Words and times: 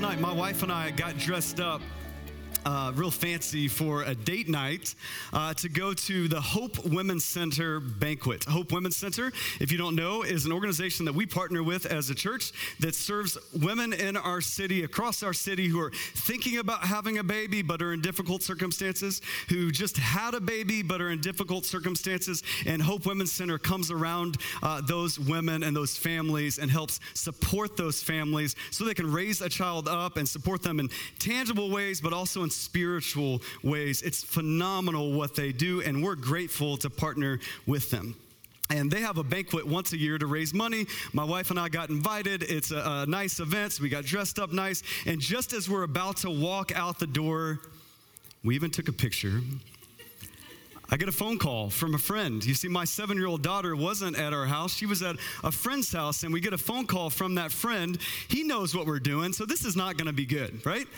last 0.00 0.16
night, 0.16 0.20
my 0.20 0.32
wife 0.32 0.62
and 0.62 0.72
I 0.72 0.90
got 0.92 1.18
dressed 1.18 1.60
up 1.60 1.82
uh, 2.64 2.92
real 2.94 3.10
fancy 3.10 3.68
for 3.68 4.02
a 4.02 4.14
date 4.14 4.48
night 4.48 4.94
uh, 5.32 5.54
to 5.54 5.68
go 5.68 5.94
to 5.94 6.28
the 6.28 6.40
Hope 6.40 6.84
Women's 6.84 7.24
Center 7.24 7.80
banquet. 7.80 8.44
Hope 8.44 8.72
Women's 8.72 8.96
Center, 8.96 9.32
if 9.60 9.72
you 9.72 9.78
don't 9.78 9.96
know, 9.96 10.22
is 10.22 10.46
an 10.46 10.52
organization 10.52 11.04
that 11.06 11.14
we 11.14 11.26
partner 11.26 11.62
with 11.62 11.86
as 11.86 12.10
a 12.10 12.14
church 12.14 12.52
that 12.80 12.94
serves 12.94 13.38
women 13.62 13.92
in 13.92 14.16
our 14.16 14.40
city, 14.40 14.84
across 14.84 15.22
our 15.22 15.32
city, 15.32 15.68
who 15.68 15.80
are 15.80 15.90
thinking 16.14 16.58
about 16.58 16.80
having 16.80 17.18
a 17.18 17.24
baby 17.24 17.62
but 17.62 17.80
are 17.82 17.92
in 17.92 18.00
difficult 18.00 18.42
circumstances, 18.42 19.22
who 19.48 19.70
just 19.70 19.96
had 19.96 20.34
a 20.34 20.40
baby 20.40 20.82
but 20.82 21.00
are 21.00 21.10
in 21.10 21.20
difficult 21.20 21.64
circumstances. 21.64 22.42
And 22.66 22.82
Hope 22.82 23.06
Women's 23.06 23.32
Center 23.32 23.58
comes 23.58 23.90
around 23.90 24.38
uh, 24.62 24.80
those 24.82 25.18
women 25.18 25.62
and 25.62 25.74
those 25.74 25.96
families 25.96 26.58
and 26.58 26.70
helps 26.70 27.00
support 27.14 27.76
those 27.76 28.02
families 28.02 28.56
so 28.70 28.84
they 28.84 28.94
can 28.94 29.10
raise 29.10 29.40
a 29.40 29.48
child 29.48 29.88
up 29.88 30.16
and 30.16 30.28
support 30.28 30.62
them 30.62 30.80
in 30.80 30.90
tangible 31.18 31.70
ways, 31.70 32.00
but 32.00 32.12
also 32.12 32.42
in 32.42 32.49
spiritual 32.50 33.42
ways. 33.62 34.02
It's 34.02 34.22
phenomenal 34.22 35.12
what 35.12 35.34
they 35.34 35.52
do, 35.52 35.80
and 35.82 36.02
we're 36.02 36.16
grateful 36.16 36.76
to 36.78 36.90
partner 36.90 37.40
with 37.66 37.90
them. 37.90 38.16
And 38.70 38.88
they 38.90 39.00
have 39.00 39.18
a 39.18 39.24
banquet 39.24 39.66
once 39.66 39.92
a 39.92 39.98
year 39.98 40.16
to 40.16 40.26
raise 40.26 40.54
money. 40.54 40.86
My 41.12 41.24
wife 41.24 41.50
and 41.50 41.58
I 41.58 41.68
got 41.68 41.90
invited. 41.90 42.44
It's 42.44 42.70
a, 42.70 42.78
a, 42.78 43.06
nice 43.06 43.40
event. 43.40 43.72
So 43.72 43.82
we 43.82 43.88
got 43.88 44.04
dressed 44.04 44.38
up 44.38 44.52
nice. 44.52 44.84
And 45.06 45.20
just 45.20 45.52
as 45.52 45.68
we're 45.68 45.82
about 45.82 46.18
to 46.18 46.30
walk 46.30 46.70
out 46.76 47.00
the 47.00 47.08
door, 47.08 47.58
we 48.44 48.54
even 48.54 48.70
took 48.70 48.88
a 48.88 48.92
picture. 48.92 49.40
I 50.92 50.96
get 50.96 51.08
a 51.08 51.12
phone 51.12 51.38
call 51.38 51.70
from 51.70 51.94
a 51.94 51.98
friend. 51.98 52.44
You 52.44 52.54
see, 52.54 52.66
my 52.66 52.84
seven 52.84 53.16
year 53.16 53.26
old 53.26 53.42
daughter 53.42 53.76
wasn't 53.76 54.18
at 54.18 54.32
our 54.32 54.46
house. 54.46 54.74
She 54.74 54.86
was 54.86 55.02
at 55.02 55.16
a 55.44 55.52
friend's 55.52 55.92
house, 55.92 56.24
and 56.24 56.32
we 56.32 56.40
get 56.40 56.52
a 56.52 56.58
phone 56.58 56.86
call 56.86 57.10
from 57.10 57.36
that 57.36 57.52
friend. 57.52 57.96
He 58.28 58.42
knows 58.42 58.74
what 58.74 58.86
we're 58.86 58.98
doing, 58.98 59.32
so 59.32 59.46
this 59.46 59.64
is 59.64 59.76
not 59.76 59.96
going 59.96 60.08
to 60.08 60.12
be 60.12 60.26
good, 60.26 60.66
right? 60.66 60.88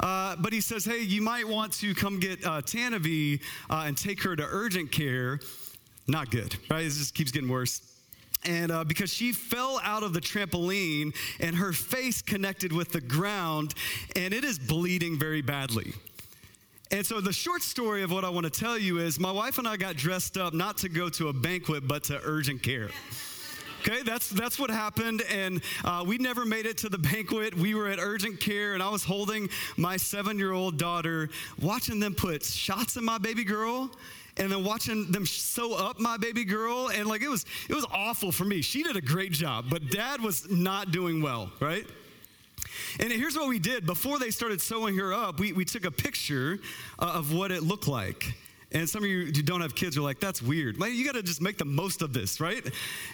Uh, 0.00 0.36
but 0.38 0.52
he 0.52 0.60
says, 0.60 0.84
hey, 0.84 1.00
you 1.00 1.22
might 1.22 1.46
want 1.46 1.72
to 1.74 1.94
come 1.94 2.20
get 2.20 2.44
uh, 2.44 2.62
Tanavi 2.62 3.40
uh, 3.68 3.84
and 3.86 3.96
take 3.96 4.22
her 4.22 4.36
to 4.36 4.46
urgent 4.48 4.92
care. 4.92 5.40
Not 6.06 6.30
good, 6.30 6.56
right? 6.70 6.84
It 6.84 6.90
just 6.90 7.14
keeps 7.14 7.30
getting 7.30 7.48
worse 7.48 7.82
and 8.44 8.70
uh, 8.70 8.84
because 8.84 9.12
she 9.12 9.32
fell 9.32 9.80
out 9.82 10.02
of 10.02 10.12
the 10.12 10.20
trampoline 10.20 11.14
and 11.40 11.56
her 11.56 11.72
face 11.72 12.22
connected 12.22 12.72
with 12.72 12.92
the 12.92 13.00
ground 13.00 13.74
and 14.16 14.32
it 14.32 14.44
is 14.44 14.58
bleeding 14.58 15.18
very 15.18 15.42
badly 15.42 15.92
and 16.90 17.04
so 17.04 17.20
the 17.20 17.32
short 17.32 17.62
story 17.62 18.02
of 18.02 18.12
what 18.12 18.24
i 18.24 18.28
want 18.28 18.44
to 18.44 18.50
tell 18.50 18.78
you 18.78 18.98
is 18.98 19.18
my 19.18 19.32
wife 19.32 19.58
and 19.58 19.66
i 19.66 19.76
got 19.76 19.96
dressed 19.96 20.36
up 20.36 20.54
not 20.54 20.78
to 20.78 20.88
go 20.88 21.08
to 21.08 21.28
a 21.28 21.32
banquet 21.32 21.86
but 21.86 22.04
to 22.04 22.20
urgent 22.24 22.62
care 22.62 22.90
Okay, 23.80 24.02
that's 24.02 24.28
that's 24.30 24.58
what 24.58 24.70
happened, 24.70 25.22
and 25.30 25.62
uh, 25.84 26.04
we 26.06 26.18
never 26.18 26.44
made 26.44 26.66
it 26.66 26.78
to 26.78 26.88
the 26.88 26.98
banquet. 27.12 27.54
We 27.54 27.74
were 27.74 27.86
at 27.86 28.00
urgent 28.00 28.40
care, 28.40 28.74
and 28.74 28.82
I 28.82 28.88
was 28.88 29.04
holding 29.04 29.48
my 29.76 29.96
seven-year-old 29.96 30.78
daughter, 30.78 31.28
watching 31.62 32.00
them 32.00 32.14
put 32.14 32.42
shots 32.42 32.96
in 32.96 33.04
my 33.04 33.18
baby 33.18 33.44
girl, 33.44 33.90
and 34.36 34.50
then 34.50 34.64
watching 34.64 35.12
them 35.12 35.24
sew 35.26 35.74
up 35.74 36.00
my 36.00 36.16
baby 36.16 36.44
girl, 36.44 36.88
and 36.88 37.06
like 37.06 37.22
it 37.22 37.28
was 37.28 37.46
it 37.68 37.74
was 37.74 37.86
awful 37.92 38.32
for 38.32 38.44
me. 38.44 38.62
She 38.62 38.82
did 38.82 38.96
a 38.96 39.00
great 39.00 39.32
job, 39.32 39.66
but 39.70 39.90
Dad 39.90 40.20
was 40.20 40.50
not 40.50 40.90
doing 40.90 41.22
well, 41.22 41.50
right? 41.60 41.86
And 42.98 43.12
here's 43.12 43.36
what 43.36 43.48
we 43.48 43.60
did 43.60 43.86
before 43.86 44.18
they 44.18 44.30
started 44.30 44.60
sewing 44.60 44.96
her 44.96 45.14
up. 45.14 45.38
We 45.38 45.52
we 45.52 45.64
took 45.64 45.84
a 45.84 45.90
picture 45.92 46.58
uh, 46.98 47.12
of 47.14 47.32
what 47.32 47.52
it 47.52 47.62
looked 47.62 47.86
like. 47.86 48.34
And 48.72 48.88
some 48.88 49.02
of 49.02 49.08
you 49.08 49.24
who 49.24 49.32
don't 49.32 49.62
have 49.62 49.74
kids 49.74 49.96
are 49.96 50.02
like, 50.02 50.20
that's 50.20 50.42
weird. 50.42 50.78
Like, 50.78 50.92
you 50.92 51.04
got 51.04 51.14
to 51.14 51.22
just 51.22 51.40
make 51.40 51.56
the 51.56 51.64
most 51.64 52.02
of 52.02 52.12
this, 52.12 52.38
right? 52.38 52.62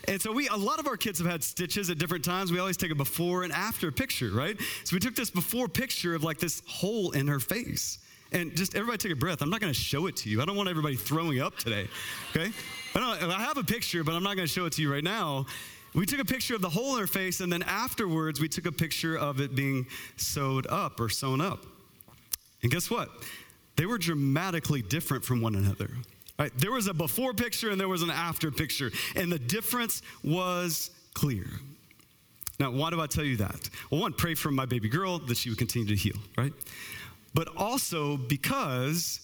And 0.09 0.21
so 0.21 0.33
we, 0.33 0.49
a 0.49 0.57
lot 0.57 0.81
of 0.81 0.89
our 0.89 0.97
kids 0.97 1.21
have 1.21 1.29
had 1.31 1.45
stitches 1.45 1.91
at 1.91 1.99
different 1.99 2.25
times. 2.25 2.51
We 2.51 2.59
always 2.59 2.77
take 2.77 2.91
a 2.91 2.95
before 2.97 3.45
and 3.45 3.53
after 3.53 3.93
picture, 3.93 4.31
right? 4.31 4.61
So 4.83 4.97
we 4.97 5.01
took 5.01 5.15
this 5.15 5.31
before 5.31 5.69
picture 5.69 6.15
of 6.15 6.25
like 6.25 6.39
this 6.39 6.63
hole 6.67 7.13
in 7.13 7.29
her 7.29 7.39
face. 7.39 7.99
And 8.33 8.57
just 8.57 8.75
everybody 8.75 8.99
take 8.99 9.13
a 9.13 9.17
breath. 9.17 9.43
I'm 9.43 9.51
not 9.51 9.61
going 9.61 9.73
to 9.73 9.79
show 9.79 10.09
it 10.09 10.17
to 10.17 10.29
you. 10.29 10.43
I 10.43 10.45
don't 10.45 10.57
want 10.57 10.69
everybody 10.69 10.97
throwing 10.97 11.41
up 11.41 11.57
today, 11.57 11.87
okay? 12.35 12.51
I, 12.97 13.19
I 13.23 13.43
have 13.43 13.57
a 13.57 13.63
picture, 13.63 14.03
but 14.03 14.13
I'm 14.15 14.25
not 14.25 14.35
going 14.35 14.49
to 14.49 14.53
show 14.53 14.67
it 14.67 14.73
to 14.73 14.83
you 14.83 14.93
right 14.93 15.05
now. 15.05 15.47
We 15.95 16.05
took 16.07 16.19
a 16.19 16.25
picture 16.25 16.57
of 16.57 16.61
the 16.61 16.69
hole 16.69 16.95
in 16.95 17.01
her 17.01 17.07
face, 17.07 17.39
and 17.41 17.53
then 17.53 17.63
afterwards, 17.63 18.41
we 18.41 18.49
took 18.49 18.67
a 18.67 18.73
picture 18.73 19.17
of 19.17 19.41
it 19.41 19.55
being 19.55 19.87
sewed 20.17 20.67
up 20.67 20.99
or 20.99 21.09
sewn 21.09 21.41
up. 21.41 21.65
And 22.63 22.73
guess 22.73 22.91
what? 22.91 23.09
They 23.77 23.87
were 23.87 23.99
dramatically 23.99 24.83
different 24.83 25.25
from 25.25 25.41
one 25.41 25.55
another. 25.55 25.91
Right? 26.39 26.53
There 26.57 26.73
was 26.73 26.89
a 26.89 26.95
before 26.95 27.33
picture 27.33 27.71
and 27.71 27.81
there 27.81 27.89
was 27.89 28.03
an 28.03 28.11
after 28.11 28.51
picture, 28.51 28.91
and 29.15 29.31
the 29.31 29.39
difference 29.39 30.03
was 30.23 30.91
clear. 31.15 31.47
Now, 32.59 32.71
why 32.71 32.91
do 32.91 33.01
I 33.01 33.07
tell 33.07 33.25
you 33.25 33.37
that? 33.39 33.69
Well, 33.91 34.01
one, 34.01 34.13
pray 34.13 34.35
for 34.35 34.51
my 34.51 34.67
baby 34.67 34.89
girl 34.89 35.19
that 35.19 35.37
she 35.37 35.49
would 35.49 35.59
continue 35.59 35.89
to 35.89 35.97
heal, 35.97 36.17
right? 36.37 36.53
But 37.35 37.49
also 37.57 38.17
because 38.17 39.21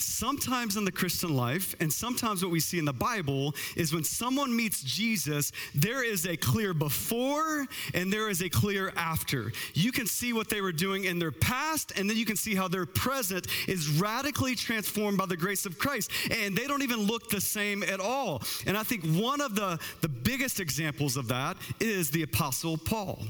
sometimes 0.00 0.76
in 0.76 0.84
the 0.84 0.92
Christian 0.92 1.34
life, 1.34 1.74
and 1.80 1.92
sometimes 1.92 2.42
what 2.42 2.50
we 2.50 2.60
see 2.60 2.78
in 2.78 2.84
the 2.84 2.92
Bible, 2.92 3.54
is 3.76 3.92
when 3.92 4.04
someone 4.04 4.54
meets 4.54 4.82
Jesus, 4.82 5.52
there 5.74 6.04
is 6.04 6.26
a 6.26 6.36
clear 6.36 6.74
before 6.74 7.66
and 7.94 8.12
there 8.12 8.28
is 8.28 8.42
a 8.42 8.48
clear 8.48 8.92
after. 8.96 9.52
You 9.74 9.92
can 9.92 10.06
see 10.06 10.32
what 10.32 10.48
they 10.48 10.60
were 10.60 10.72
doing 10.72 11.04
in 11.04 11.18
their 11.18 11.32
past, 11.32 11.92
and 11.96 12.08
then 12.08 12.16
you 12.16 12.24
can 12.24 12.36
see 12.36 12.54
how 12.54 12.68
their 12.68 12.86
present 12.86 13.46
is 13.66 13.88
radically 14.00 14.54
transformed 14.54 15.18
by 15.18 15.26
the 15.26 15.36
grace 15.36 15.66
of 15.66 15.78
Christ. 15.78 16.10
And 16.30 16.56
they 16.56 16.66
don't 16.66 16.82
even 16.82 17.00
look 17.00 17.30
the 17.30 17.40
same 17.40 17.82
at 17.82 18.00
all. 18.00 18.42
And 18.66 18.76
I 18.76 18.82
think 18.82 19.04
one 19.04 19.40
of 19.40 19.54
the, 19.54 19.78
the 20.00 20.08
biggest 20.08 20.60
examples 20.60 21.16
of 21.16 21.28
that 21.28 21.56
is 21.80 22.10
the 22.10 22.22
Apostle 22.22 22.76
Paul, 22.78 23.24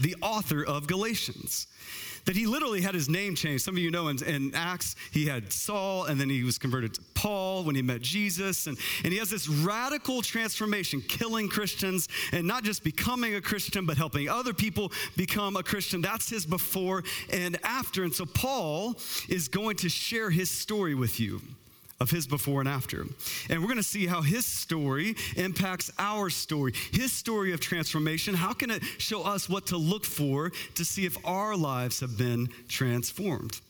the 0.00 0.16
author 0.22 0.64
of 0.64 0.86
Galatians 0.86 1.66
that 2.24 2.36
he 2.36 2.46
literally 2.46 2.80
had 2.80 2.94
his 2.94 3.08
name 3.08 3.34
changed. 3.34 3.64
Some 3.64 3.74
of 3.74 3.82
you 3.82 3.90
know 3.90 4.08
in, 4.08 4.22
in, 4.24 4.54
Acts, 4.54 4.96
he 5.12 5.26
had 5.26 5.52
Saul, 5.52 6.04
and 6.04 6.20
then 6.20 6.28
he 6.28 6.42
was 6.42 6.58
converted 6.58 6.94
to 6.94 7.02
Paul 7.14 7.64
when 7.64 7.74
he 7.74 7.82
met 7.82 8.00
Jesus. 8.00 8.66
And, 8.66 8.78
and 9.04 9.12
he 9.12 9.18
has 9.18 9.30
this 9.30 9.48
radical 9.48 10.22
transformation, 10.22 11.00
killing 11.00 11.48
Christians 11.48 12.08
and 12.32 12.46
not 12.46 12.64
just 12.64 12.82
becoming 12.82 13.34
a 13.34 13.40
Christian, 13.40 13.86
but 13.86 13.96
helping 13.96 14.28
other 14.28 14.54
people 14.54 14.92
become 15.16 15.56
a 15.56 15.62
Christian. 15.62 16.00
That's 16.00 16.28
his 16.28 16.46
before 16.46 17.04
and 17.32 17.58
after. 17.64 18.04
And 18.04 18.14
so 18.14 18.26
Paul 18.26 18.96
is 19.28 19.48
going 19.48 19.76
to 19.78 19.88
share 19.88 20.30
his 20.30 20.50
story 20.50 20.94
with 20.94 21.20
you 21.20 21.40
of 22.00 22.10
his 22.10 22.26
before 22.26 22.60
and 22.60 22.68
after. 22.68 23.04
And 23.50 23.60
we're 23.60 23.66
going 23.66 23.76
to 23.76 23.82
see 23.82 24.06
how 24.06 24.22
his 24.22 24.46
story 24.46 25.16
impacts 25.36 25.90
our 25.98 26.30
story, 26.30 26.72
his 26.92 27.12
story 27.12 27.52
of 27.52 27.60
transformation. 27.60 28.34
How 28.34 28.52
can 28.52 28.70
it 28.70 28.82
show 28.98 29.22
us 29.22 29.48
what 29.48 29.66
to 29.66 29.76
look 29.76 30.04
for 30.04 30.52
to 30.74 30.84
see 30.84 31.06
if 31.06 31.16
our 31.24 31.56
lives 31.56 32.00
have 32.00 32.16
been 32.16 32.48
transformed? 32.68 33.60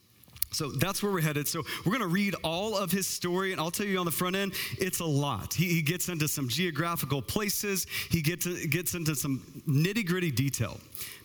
So 0.51 0.71
that's 0.71 1.03
where 1.03 1.13
we're 1.13 1.21
headed. 1.21 1.47
So 1.47 1.63
we're 1.85 1.93
going 1.93 2.01
to 2.01 2.07
read 2.07 2.35
all 2.43 2.77
of 2.77 2.91
his 2.91 3.07
story, 3.07 3.53
and 3.53 3.61
I'll 3.61 3.71
tell 3.71 3.87
you 3.87 3.99
on 3.99 4.07
the 4.07 4.11
front 4.11 4.35
end, 4.35 4.55
it's 4.79 5.01
a 5.01 5.05
lot. 5.05 5.53
He, 5.53 5.67
he 5.67 5.83
gets 5.83 6.09
into 6.09 6.27
some 6.27 6.49
geographical 6.49 7.21
places, 7.21 7.87
he 8.11 8.23
gets, 8.23 8.47
gets 8.67 8.95
into 8.95 9.15
some 9.15 9.41
nitty 9.69 10.07
gritty 10.07 10.31
detail 10.31 10.79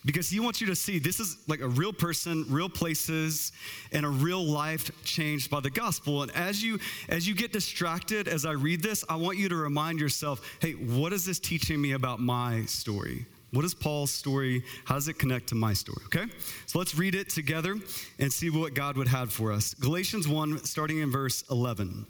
because 0.06 0.30
he 0.30 0.40
wants 0.40 0.60
you 0.60 0.68
to 0.68 0.76
see 0.76 1.00
this 1.00 1.20
is 1.20 1.38
like 1.48 1.62
a 1.62 1.68
real 1.68 1.94
person, 1.94 2.46
real 2.50 2.70
places, 2.70 3.52
and 3.92 4.06
a 4.06 4.10
real 4.10 4.44
life 4.44 4.92
changed 5.04 5.50
by 5.50 5.60
the 5.60 5.70
gospel. 5.70 6.24
And 6.24 6.32
as 6.36 6.64
you 6.64 6.80
as 7.10 7.28
you 7.28 7.34
get 7.36 7.54
distracted 7.54 8.28
as 8.28 8.46
I 8.46 8.52
read 8.52 8.82
this, 8.84 9.06
I 9.10 9.16
want 9.16 9.38
you 9.38 9.50
to 9.50 9.56
remind 9.56 10.00
yourself, 10.00 10.58
hey, 10.60 10.74
what 10.74 11.14
is 11.14 11.26
this 11.26 11.40
teaching 11.40 11.82
me 11.82 11.94
about 11.94 12.20
my 12.20 12.66
story? 12.66 13.26
What 13.54 13.64
is 13.66 13.76
Paul's 13.76 14.10
story? 14.10 14.64
How 14.86 14.96
does 14.96 15.08
it 15.08 15.20
connect 15.20 15.50
to 15.50 15.56
my 15.56 15.74
story? 15.74 16.02
Okay? 16.08 16.26
So 16.66 16.80
let's 16.80 16.96
read 16.96 17.14
it 17.14 17.30
together 17.30 17.76
and 18.18 18.34
see 18.34 18.50
what 18.50 18.74
God 18.74 18.98
would 18.98 19.08
have 19.08 19.32
for 19.32 19.52
us. 19.52 19.76
Galatians 19.76 20.28
1, 20.28 20.64
starting 20.66 20.98
in 20.98 21.12
verse 21.12 21.44
11. 21.52 22.08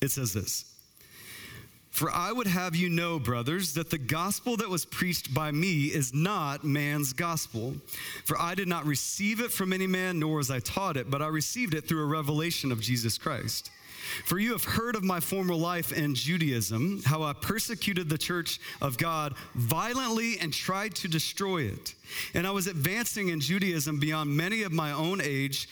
It 0.00 0.12
says 0.12 0.32
this 0.32 0.72
For 1.90 2.12
I 2.12 2.30
would 2.30 2.46
have 2.46 2.76
you 2.76 2.88
know, 2.88 3.18
brothers, 3.18 3.74
that 3.74 3.90
the 3.90 3.98
gospel 3.98 4.56
that 4.58 4.68
was 4.68 4.84
preached 4.84 5.34
by 5.34 5.50
me 5.50 5.86
is 5.86 6.14
not 6.14 6.62
man's 6.62 7.12
gospel. 7.12 7.74
For 8.24 8.40
I 8.40 8.54
did 8.54 8.68
not 8.68 8.86
receive 8.86 9.40
it 9.40 9.50
from 9.50 9.72
any 9.72 9.88
man, 9.88 10.20
nor 10.20 10.36
was 10.36 10.48
I 10.52 10.60
taught 10.60 10.96
it, 10.96 11.10
but 11.10 11.22
I 11.22 11.26
received 11.26 11.74
it 11.74 11.88
through 11.88 12.02
a 12.02 12.06
revelation 12.06 12.70
of 12.70 12.80
Jesus 12.80 13.18
Christ. 13.18 13.72
For 14.24 14.38
you 14.38 14.52
have 14.52 14.64
heard 14.64 14.94
of 14.94 15.04
my 15.04 15.20
former 15.20 15.54
life 15.54 15.92
in 15.92 16.14
Judaism, 16.14 17.02
how 17.04 17.22
I 17.22 17.32
persecuted 17.32 18.08
the 18.08 18.18
church 18.18 18.60
of 18.80 18.98
God 18.98 19.34
violently 19.54 20.38
and 20.38 20.52
tried 20.52 20.94
to 20.96 21.08
destroy 21.08 21.62
it. 21.62 21.94
And 22.34 22.46
I 22.46 22.50
was 22.50 22.66
advancing 22.66 23.28
in 23.28 23.40
Judaism 23.40 23.98
beyond 23.98 24.36
many 24.36 24.62
of 24.62 24.72
my 24.72 24.92
own 24.92 25.20
age 25.20 25.68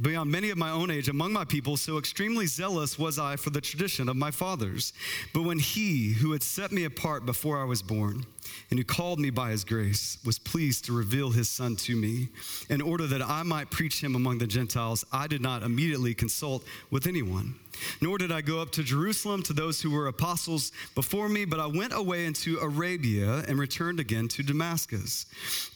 beyond 0.00 0.30
many 0.30 0.50
of 0.50 0.58
my 0.58 0.70
own 0.70 0.90
age 0.90 1.08
among 1.08 1.32
my 1.32 1.44
people, 1.44 1.76
so 1.76 1.98
extremely 1.98 2.46
zealous 2.46 2.98
was 2.98 3.18
I 3.18 3.36
for 3.36 3.50
the 3.50 3.60
tradition 3.60 4.08
of 4.08 4.16
my 4.16 4.30
fathers. 4.30 4.92
But 5.32 5.42
when 5.42 5.58
he 5.58 6.12
who 6.12 6.32
had 6.32 6.42
set 6.42 6.72
me 6.72 6.84
apart 6.84 7.26
before 7.26 7.60
I 7.60 7.64
was 7.64 7.82
born, 7.82 8.24
and 8.70 8.78
who 8.78 8.84
called 8.84 9.18
me 9.18 9.30
by 9.30 9.50
his 9.50 9.64
grace, 9.64 10.18
was 10.24 10.38
pleased 10.38 10.84
to 10.86 10.92
reveal 10.92 11.30
his 11.30 11.48
son 11.48 11.76
to 11.76 11.96
me, 11.96 12.28
in 12.68 12.80
order 12.80 13.06
that 13.06 13.22
I 13.22 13.42
might 13.42 13.70
preach 13.70 14.02
him 14.02 14.14
among 14.14 14.38
the 14.38 14.46
Gentiles, 14.46 15.04
I 15.12 15.26
did 15.26 15.40
not 15.40 15.62
immediately 15.62 16.14
consult 16.14 16.64
with 16.90 17.06
anyone 17.06 17.54
Nor 18.00 18.18
did 18.18 18.32
I 18.32 18.40
go 18.40 18.60
up 18.60 18.70
to 18.72 18.82
Jerusalem 18.82 19.42
to 19.44 19.52
those 19.52 19.80
who 19.80 19.90
were 19.90 20.06
apostles 20.06 20.72
before 20.94 21.28
me, 21.28 21.44
but 21.44 21.60
I 21.60 21.66
went 21.66 21.92
away 21.92 22.26
into 22.26 22.58
Arabia 22.58 23.44
and 23.48 23.58
returned 23.58 24.00
again 24.00 24.28
to 24.28 24.42
Damascus. 24.42 25.26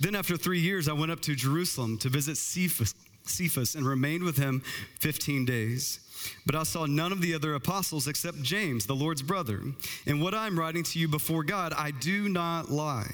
Then, 0.01 0.15
after 0.15 0.37
three 0.37 0.61
years, 0.61 0.89
I 0.89 0.93
went 0.93 1.13
up 1.13 1.21
to 1.21 1.35
Jerusalem 1.35 1.99
to 1.99 2.09
visit 2.09 2.37
Cephas, 2.37 2.95
Cephas 3.29 3.75
and 3.75 3.87
remained 3.87 4.25
with 4.25 4.37
him 4.37 4.63
15 5.01 5.45
days. 5.45 6.01
But 6.47 6.55
I 6.55 6.65
saw 6.65 6.87
none 6.87 7.13
of 7.13 7.21
the 7.21 7.35
other 7.35 7.55
apostles 7.55 8.09
except 8.09 8.43
James, 8.43 8.87
the 8.87 8.95
Lord's 8.95 9.23
brother. 9.23 9.63
And 10.07 10.21
what 10.21 10.35
I 10.35 10.47
am 10.47 10.59
writing 10.59 10.83
to 10.85 10.99
you 10.99 11.09
before 11.09 11.45
God, 11.45 11.73
I 11.73 11.93
do 11.93 12.29
not 12.29 12.71
lie. 12.71 13.11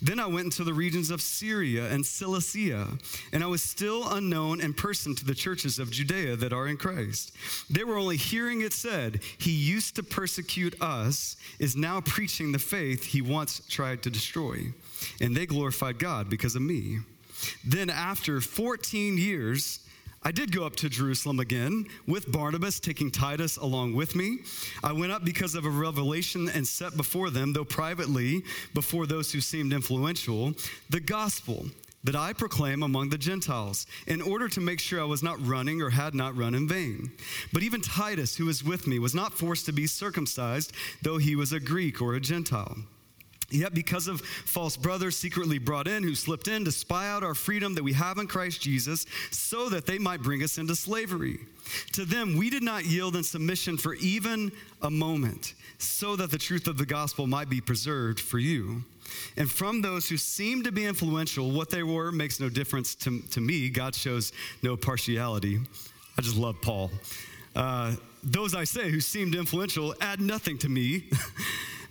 Then 0.00 0.18
I 0.18 0.26
went 0.26 0.46
into 0.46 0.64
the 0.64 0.74
regions 0.74 1.10
of 1.10 1.20
Syria 1.20 1.90
and 1.90 2.04
Cilicia, 2.04 2.88
and 3.32 3.42
I 3.42 3.46
was 3.46 3.62
still 3.62 4.12
unknown 4.12 4.60
in 4.60 4.72
person 4.72 5.14
to 5.16 5.24
the 5.24 5.34
churches 5.34 5.78
of 5.78 5.90
Judea 5.90 6.36
that 6.36 6.52
are 6.52 6.68
in 6.68 6.76
Christ. 6.76 7.32
They 7.70 7.84
were 7.84 7.96
only 7.96 8.16
hearing 8.16 8.60
it 8.62 8.72
said, 8.72 9.20
He 9.38 9.50
used 9.50 9.96
to 9.96 10.02
persecute 10.02 10.80
us, 10.80 11.36
is 11.58 11.76
now 11.76 12.00
preaching 12.00 12.52
the 12.52 12.58
faith 12.58 13.04
he 13.04 13.22
once 13.22 13.60
tried 13.68 14.02
to 14.02 14.10
destroy. 14.10 14.72
And 15.20 15.36
they 15.36 15.46
glorified 15.46 15.98
God 15.98 16.30
because 16.30 16.56
of 16.56 16.62
me. 16.62 16.98
Then, 17.64 17.90
after 17.90 18.40
14 18.40 19.18
years, 19.18 19.80
I 20.26 20.32
did 20.32 20.52
go 20.52 20.64
up 20.64 20.74
to 20.76 20.88
Jerusalem 20.88 21.38
again 21.38 21.86
with 22.06 22.32
Barnabas, 22.32 22.80
taking 22.80 23.10
Titus 23.10 23.58
along 23.58 23.94
with 23.94 24.16
me. 24.16 24.38
I 24.82 24.92
went 24.92 25.12
up 25.12 25.22
because 25.22 25.54
of 25.54 25.66
a 25.66 25.70
revelation 25.70 26.48
and 26.48 26.66
set 26.66 26.96
before 26.96 27.28
them, 27.28 27.52
though 27.52 27.64
privately, 27.64 28.42
before 28.72 29.06
those 29.06 29.32
who 29.32 29.42
seemed 29.42 29.74
influential, 29.74 30.54
the 30.88 31.00
gospel 31.00 31.66
that 32.04 32.16
I 32.16 32.32
proclaim 32.32 32.82
among 32.82 33.08
the 33.08 33.18
Gentiles, 33.18 33.86
in 34.06 34.22
order 34.22 34.48
to 34.48 34.60
make 34.60 34.80
sure 34.80 35.00
I 35.00 35.04
was 35.04 35.22
not 35.22 35.44
running 35.46 35.82
or 35.82 35.90
had 35.90 36.14
not 36.14 36.36
run 36.36 36.54
in 36.54 36.68
vain. 36.68 37.10
But 37.52 37.62
even 37.62 37.80
Titus, 37.80 38.36
who 38.36 38.46
was 38.46 38.62
with 38.62 38.86
me, 38.86 38.98
was 38.98 39.14
not 39.14 39.32
forced 39.34 39.66
to 39.66 39.72
be 39.72 39.86
circumcised, 39.86 40.72
though 41.02 41.18
he 41.18 41.34
was 41.34 41.52
a 41.52 41.60
Greek 41.60 42.00
or 42.00 42.14
a 42.14 42.20
Gentile. 42.20 42.76
Yet, 43.50 43.74
because 43.74 44.08
of 44.08 44.20
false 44.20 44.76
brothers 44.76 45.16
secretly 45.16 45.58
brought 45.58 45.86
in 45.86 46.02
who 46.02 46.14
slipped 46.14 46.48
in 46.48 46.64
to 46.64 46.72
spy 46.72 47.08
out 47.08 47.22
our 47.22 47.34
freedom 47.34 47.74
that 47.74 47.84
we 47.84 47.92
have 47.92 48.18
in 48.18 48.26
Christ 48.26 48.60
Jesus, 48.60 49.06
so 49.30 49.68
that 49.68 49.86
they 49.86 49.98
might 49.98 50.22
bring 50.22 50.42
us 50.42 50.58
into 50.58 50.74
slavery. 50.74 51.38
To 51.92 52.04
them, 52.04 52.36
we 52.36 52.50
did 52.50 52.62
not 52.62 52.84
yield 52.84 53.16
in 53.16 53.22
submission 53.22 53.76
for 53.76 53.94
even 53.94 54.52
a 54.82 54.90
moment, 54.90 55.54
so 55.78 56.16
that 56.16 56.30
the 56.30 56.38
truth 56.38 56.66
of 56.66 56.78
the 56.78 56.86
gospel 56.86 57.26
might 57.26 57.48
be 57.48 57.60
preserved 57.60 58.20
for 58.20 58.38
you. 58.38 58.82
And 59.36 59.50
from 59.50 59.82
those 59.82 60.08
who 60.08 60.16
seem 60.16 60.62
to 60.64 60.72
be 60.72 60.84
influential, 60.84 61.50
what 61.50 61.70
they 61.70 61.82
were 61.82 62.10
makes 62.10 62.40
no 62.40 62.48
difference 62.48 62.94
to, 62.96 63.20
to 63.30 63.40
me. 63.40 63.68
God 63.68 63.94
shows 63.94 64.32
no 64.62 64.76
partiality. 64.76 65.60
I 66.16 66.22
just 66.22 66.36
love 66.36 66.56
Paul. 66.62 66.90
Uh, 67.54 67.94
those 68.22 68.54
I 68.54 68.64
say 68.64 68.90
who 68.90 69.00
seemed 69.00 69.34
influential 69.34 69.94
add 70.00 70.20
nothing 70.20 70.58
to 70.58 70.68
me. 70.68 71.04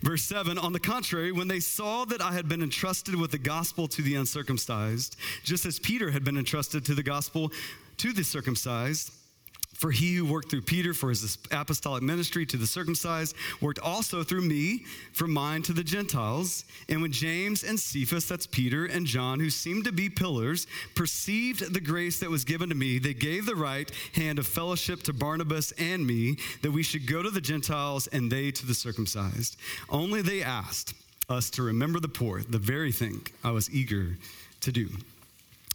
Verse 0.04 0.22
7 0.24 0.58
On 0.58 0.74
the 0.74 0.80
contrary, 0.80 1.32
when 1.32 1.48
they 1.48 1.60
saw 1.60 2.04
that 2.04 2.20
I 2.20 2.32
had 2.32 2.46
been 2.46 2.62
entrusted 2.62 3.14
with 3.14 3.30
the 3.30 3.38
gospel 3.38 3.88
to 3.88 4.02
the 4.02 4.16
uncircumcised, 4.16 5.16
just 5.44 5.64
as 5.64 5.78
Peter 5.78 6.10
had 6.10 6.22
been 6.22 6.36
entrusted 6.36 6.84
to 6.84 6.94
the 6.94 7.02
gospel 7.02 7.50
to 7.96 8.12
the 8.12 8.22
circumcised, 8.22 9.10
for 9.74 9.90
he 9.90 10.14
who 10.14 10.24
worked 10.24 10.50
through 10.50 10.62
Peter 10.62 10.94
for 10.94 11.10
his 11.10 11.36
apostolic 11.50 12.02
ministry 12.02 12.46
to 12.46 12.56
the 12.56 12.66
circumcised 12.66 13.36
worked 13.60 13.80
also 13.80 14.22
through 14.22 14.40
me 14.40 14.84
for 15.12 15.26
mine 15.26 15.62
to 15.62 15.72
the 15.72 15.84
Gentiles. 15.84 16.64
And 16.88 17.02
when 17.02 17.12
James 17.12 17.64
and 17.64 17.78
Cephas, 17.78 18.26
that's 18.26 18.46
Peter 18.46 18.86
and 18.86 19.06
John, 19.06 19.40
who 19.40 19.50
seemed 19.50 19.84
to 19.84 19.92
be 19.92 20.08
pillars, 20.08 20.66
perceived 20.94 21.74
the 21.74 21.80
grace 21.80 22.20
that 22.20 22.30
was 22.30 22.44
given 22.44 22.68
to 22.68 22.74
me, 22.74 22.98
they 22.98 23.14
gave 23.14 23.46
the 23.46 23.56
right 23.56 23.90
hand 24.14 24.38
of 24.38 24.46
fellowship 24.46 25.02
to 25.02 25.12
Barnabas 25.12 25.72
and 25.72 26.06
me 26.06 26.38
that 26.62 26.70
we 26.70 26.82
should 26.82 27.06
go 27.06 27.22
to 27.22 27.30
the 27.30 27.40
Gentiles 27.40 28.06
and 28.06 28.30
they 28.30 28.50
to 28.52 28.66
the 28.66 28.74
circumcised. 28.74 29.56
Only 29.88 30.22
they 30.22 30.42
asked 30.42 30.94
us 31.28 31.50
to 31.50 31.62
remember 31.62 32.00
the 32.00 32.08
poor, 32.08 32.42
the 32.42 32.58
very 32.58 32.92
thing 32.92 33.26
I 33.42 33.50
was 33.50 33.70
eager 33.70 34.16
to 34.60 34.72
do. 34.72 34.88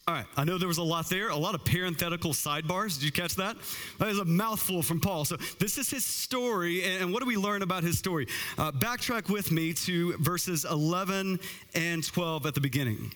All 0.10 0.16
right, 0.16 0.26
I 0.36 0.44
know 0.44 0.58
there 0.58 0.68
was 0.68 0.80
a 0.80 0.84
lot 0.84 1.08
there, 1.08 1.30
a 1.30 1.38
lot 1.38 1.54
of 1.54 1.64
parenthetical 1.64 2.32
sidebars. 2.32 2.96
Did 2.96 3.04
you 3.04 3.12
catch 3.12 3.36
that? 3.36 3.58
That 4.00 4.08
is 4.08 4.18
a 4.18 4.26
mouthful 4.26 4.82
from 4.82 5.00
Paul. 5.00 5.24
So, 5.24 5.36
this 5.60 5.78
is 5.78 5.88
his 5.92 6.04
story, 6.04 6.84
and 6.84 7.14
what 7.14 7.20
do 7.20 7.28
we 7.28 7.38
learn 7.38 7.62
about 7.62 7.84
his 7.84 8.00
story? 8.00 8.28
Uh, 8.58 8.72
backtrack 8.72 9.30
with 9.30 9.52
me 9.52 9.72
to 9.74 10.18
verses 10.18 10.66
11 10.66 11.40
and 11.76 12.04
12 12.04 12.48
at 12.48 12.56
the 12.56 12.60
beginning. 12.60 13.12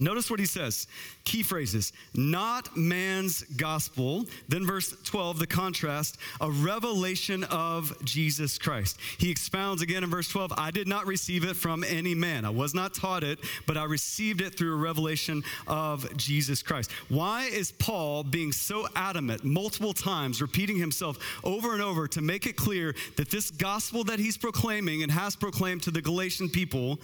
Notice 0.00 0.30
what 0.30 0.40
he 0.40 0.46
says. 0.46 0.86
Key 1.24 1.42
phrases. 1.42 1.92
Not 2.14 2.74
man's 2.74 3.42
gospel. 3.42 4.24
Then, 4.48 4.66
verse 4.66 4.96
12, 5.04 5.38
the 5.38 5.46
contrast, 5.46 6.16
a 6.40 6.50
revelation 6.50 7.44
of 7.44 7.94
Jesus 8.02 8.56
Christ. 8.56 8.98
He 9.18 9.30
expounds 9.30 9.82
again 9.82 10.02
in 10.02 10.10
verse 10.10 10.28
12 10.28 10.54
I 10.56 10.70
did 10.70 10.88
not 10.88 11.06
receive 11.06 11.44
it 11.44 11.54
from 11.54 11.84
any 11.84 12.14
man. 12.14 12.46
I 12.46 12.50
was 12.50 12.74
not 12.74 12.94
taught 12.94 13.22
it, 13.22 13.40
but 13.66 13.76
I 13.76 13.84
received 13.84 14.40
it 14.40 14.56
through 14.56 14.72
a 14.72 14.76
revelation 14.76 15.44
of 15.66 16.16
Jesus 16.16 16.62
Christ. 16.62 16.90
Why 17.08 17.44
is 17.44 17.70
Paul 17.70 18.24
being 18.24 18.52
so 18.52 18.88
adamant, 18.96 19.44
multiple 19.44 19.92
times, 19.92 20.40
repeating 20.40 20.78
himself 20.78 21.18
over 21.44 21.74
and 21.74 21.82
over 21.82 22.08
to 22.08 22.22
make 22.22 22.46
it 22.46 22.56
clear 22.56 22.94
that 23.16 23.30
this 23.30 23.50
gospel 23.50 24.04
that 24.04 24.18
he's 24.18 24.38
proclaiming 24.38 25.02
and 25.02 25.12
has 25.12 25.36
proclaimed 25.36 25.82
to 25.82 25.90
the 25.90 26.00
Galatian 26.00 26.48
people 26.48 26.98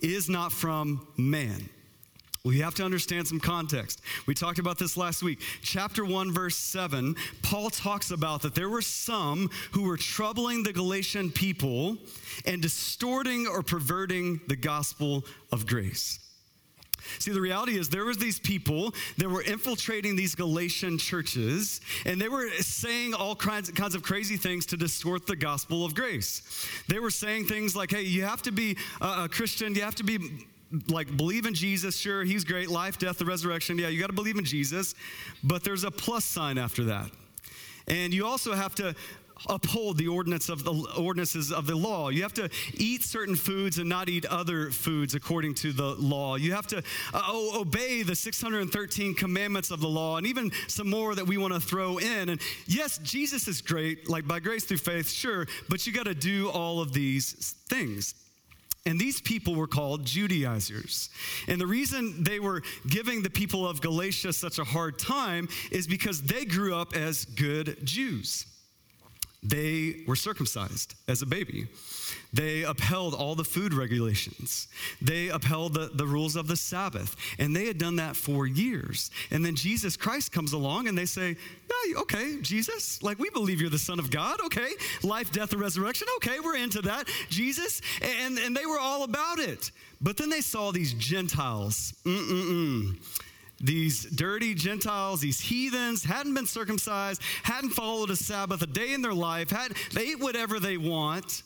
is 0.00 0.28
not 0.28 0.52
from 0.52 1.06
man? 1.16 1.70
We 2.44 2.58
have 2.58 2.74
to 2.74 2.84
understand 2.84 3.28
some 3.28 3.38
context. 3.38 4.00
We 4.26 4.34
talked 4.34 4.58
about 4.58 4.76
this 4.76 4.96
last 4.96 5.22
week. 5.22 5.38
Chapter 5.62 6.04
1, 6.04 6.32
verse 6.32 6.56
7, 6.56 7.14
Paul 7.40 7.70
talks 7.70 8.10
about 8.10 8.42
that 8.42 8.56
there 8.56 8.68
were 8.68 8.82
some 8.82 9.48
who 9.70 9.84
were 9.84 9.96
troubling 9.96 10.64
the 10.64 10.72
Galatian 10.72 11.30
people 11.30 11.98
and 12.44 12.60
distorting 12.60 13.46
or 13.46 13.62
perverting 13.62 14.40
the 14.48 14.56
gospel 14.56 15.24
of 15.52 15.68
grace. 15.68 16.18
See, 17.20 17.30
the 17.30 17.40
reality 17.40 17.78
is 17.78 17.88
there 17.88 18.04
was 18.04 18.18
these 18.18 18.40
people 18.40 18.92
that 19.18 19.28
were 19.28 19.42
infiltrating 19.42 20.16
these 20.16 20.34
Galatian 20.34 20.98
churches, 20.98 21.80
and 22.06 22.20
they 22.20 22.28
were 22.28 22.50
saying 22.58 23.14
all 23.14 23.36
kinds, 23.36 23.70
kinds 23.70 23.94
of 23.94 24.02
crazy 24.02 24.36
things 24.36 24.66
to 24.66 24.76
distort 24.76 25.28
the 25.28 25.36
gospel 25.36 25.84
of 25.84 25.94
grace. 25.94 26.42
They 26.88 26.98
were 26.98 27.10
saying 27.10 27.46
things 27.46 27.76
like, 27.76 27.92
hey, 27.92 28.02
you 28.02 28.24
have 28.24 28.42
to 28.42 28.50
be 28.50 28.76
a 29.00 29.28
Christian, 29.28 29.76
you 29.76 29.82
have 29.82 29.94
to 29.96 30.04
be 30.04 30.18
like 30.88 31.16
believe 31.16 31.46
in 31.46 31.54
Jesus, 31.54 31.96
sure, 31.96 32.24
he's 32.24 32.44
great, 32.44 32.68
life, 32.68 32.98
death, 32.98 33.18
the 33.18 33.24
resurrection. 33.24 33.78
Yeah, 33.78 33.88
you 33.88 34.00
got 34.00 34.08
to 34.08 34.12
believe 34.12 34.36
in 34.36 34.44
Jesus, 34.44 34.94
but 35.42 35.64
there's 35.64 35.84
a 35.84 35.90
plus 35.90 36.24
sign 36.24 36.58
after 36.58 36.84
that. 36.84 37.10
And 37.88 38.14
you 38.14 38.26
also 38.26 38.54
have 38.54 38.74
to 38.76 38.94
uphold 39.48 39.98
the 39.98 40.08
ordinance 40.08 40.48
of 40.48 40.64
the 40.64 40.72
ordinances 40.96 41.52
of 41.52 41.66
the 41.66 41.74
law. 41.74 42.08
You 42.08 42.22
have 42.22 42.34
to 42.34 42.48
eat 42.74 43.02
certain 43.02 43.34
foods 43.34 43.78
and 43.78 43.88
not 43.88 44.08
eat 44.08 44.24
other 44.26 44.70
foods 44.70 45.14
according 45.14 45.54
to 45.56 45.72
the 45.72 45.94
law. 45.96 46.36
You 46.36 46.52
have 46.52 46.66
to 46.68 46.82
uh, 47.12 47.22
obey 47.56 48.02
the 48.02 48.14
613 48.14 49.14
commandments 49.14 49.70
of 49.70 49.80
the 49.80 49.88
law 49.88 50.16
and 50.16 50.26
even 50.26 50.52
some 50.68 50.88
more 50.88 51.14
that 51.14 51.26
we 51.26 51.38
want 51.38 51.54
to 51.54 51.60
throw 51.60 51.98
in. 51.98 52.28
And 52.28 52.40
yes, 52.66 52.98
Jesus 52.98 53.48
is 53.48 53.60
great, 53.60 54.08
like 54.08 54.26
by 54.26 54.40
grace 54.40 54.64
through 54.64 54.78
faith, 54.78 55.10
sure, 55.10 55.46
but 55.68 55.86
you 55.86 55.92
got 55.92 56.06
to 56.06 56.14
do 56.14 56.50
all 56.50 56.80
of 56.80 56.92
these 56.92 57.54
things. 57.68 58.14
And 58.84 58.98
these 58.98 59.20
people 59.20 59.54
were 59.54 59.68
called 59.68 60.04
Judaizers. 60.04 61.08
And 61.46 61.60
the 61.60 61.66
reason 61.66 62.24
they 62.24 62.40
were 62.40 62.62
giving 62.88 63.22
the 63.22 63.30
people 63.30 63.66
of 63.66 63.80
Galatia 63.80 64.32
such 64.32 64.58
a 64.58 64.64
hard 64.64 64.98
time 64.98 65.48
is 65.70 65.86
because 65.86 66.22
they 66.22 66.44
grew 66.44 66.74
up 66.74 66.96
as 66.96 67.24
good 67.24 67.78
Jews. 67.84 68.46
They 69.42 70.04
were 70.06 70.14
circumcised 70.14 70.94
as 71.08 71.20
a 71.20 71.26
baby. 71.26 71.66
They 72.32 72.62
upheld 72.62 73.14
all 73.14 73.34
the 73.34 73.44
food 73.44 73.74
regulations. 73.74 74.68
They 75.00 75.28
upheld 75.28 75.74
the, 75.74 75.90
the 75.92 76.06
rules 76.06 76.36
of 76.36 76.46
the 76.46 76.56
Sabbath. 76.56 77.16
And 77.40 77.54
they 77.54 77.66
had 77.66 77.76
done 77.76 77.96
that 77.96 78.14
for 78.14 78.46
years. 78.46 79.10
And 79.32 79.44
then 79.44 79.56
Jesus 79.56 79.96
Christ 79.96 80.30
comes 80.30 80.52
along 80.52 80.86
and 80.86 80.96
they 80.96 81.06
say, 81.06 81.36
okay, 81.96 82.40
Jesus, 82.40 83.02
like 83.02 83.18
we 83.18 83.30
believe 83.30 83.60
you're 83.60 83.68
the 83.68 83.78
Son 83.78 83.98
of 83.98 84.10
God. 84.12 84.40
Okay. 84.44 84.70
Life, 85.02 85.32
death, 85.32 85.52
and 85.52 85.60
resurrection. 85.60 86.06
Okay, 86.16 86.38
we're 86.38 86.56
into 86.56 86.80
that. 86.82 87.08
Jesus. 87.28 87.80
And, 88.00 88.38
and 88.38 88.56
they 88.56 88.66
were 88.66 88.78
all 88.78 89.02
about 89.02 89.40
it. 89.40 89.72
But 90.00 90.16
then 90.16 90.30
they 90.30 90.40
saw 90.40 90.70
these 90.70 90.94
Gentiles. 90.94 91.94
Mm-mm-mm 92.04 92.96
these 93.62 94.04
dirty 94.04 94.54
Gentiles, 94.54 95.20
these 95.20 95.40
heathens, 95.40 96.04
hadn't 96.04 96.34
been 96.34 96.46
circumcised, 96.46 97.22
hadn't 97.44 97.70
followed 97.70 98.10
a 98.10 98.16
Sabbath 98.16 98.60
a 98.62 98.66
day 98.66 98.92
in 98.92 99.02
their 99.02 99.14
life, 99.14 99.50
had, 99.50 99.72
they 99.92 100.10
ate 100.10 100.20
whatever 100.20 100.58
they 100.58 100.76
want. 100.76 101.42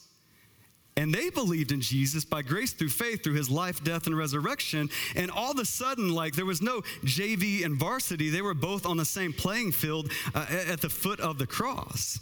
And 0.99 1.12
they 1.12 1.28
believed 1.28 1.73
in 1.73 1.82
Jesus 1.82 2.25
by 2.25 2.40
grace 2.40 2.73
through 2.73 2.88
faith, 2.88 3.23
through 3.23 3.35
his 3.35 3.50
life, 3.50 3.85
death, 3.85 4.06
and 4.06 4.16
resurrection. 4.16 4.88
And 5.14 5.30
all 5.30 5.50
of 5.50 5.58
a 5.58 5.64
sudden, 5.66 6.14
like 6.14 6.35
there 6.35 6.46
was 6.46 6.62
no 6.62 6.80
JV 7.04 7.66
and 7.66 7.76
varsity, 7.76 8.30
they 8.30 8.40
were 8.40 8.54
both 8.54 8.87
on 8.87 8.96
the 8.96 9.04
same 9.04 9.35
playing 9.35 9.73
field 9.73 10.11
uh, 10.35 10.46
at 10.49 10.80
the 10.80 10.88
foot 10.88 11.20
of 11.20 11.37
the 11.37 11.46
cross. 11.46 12.18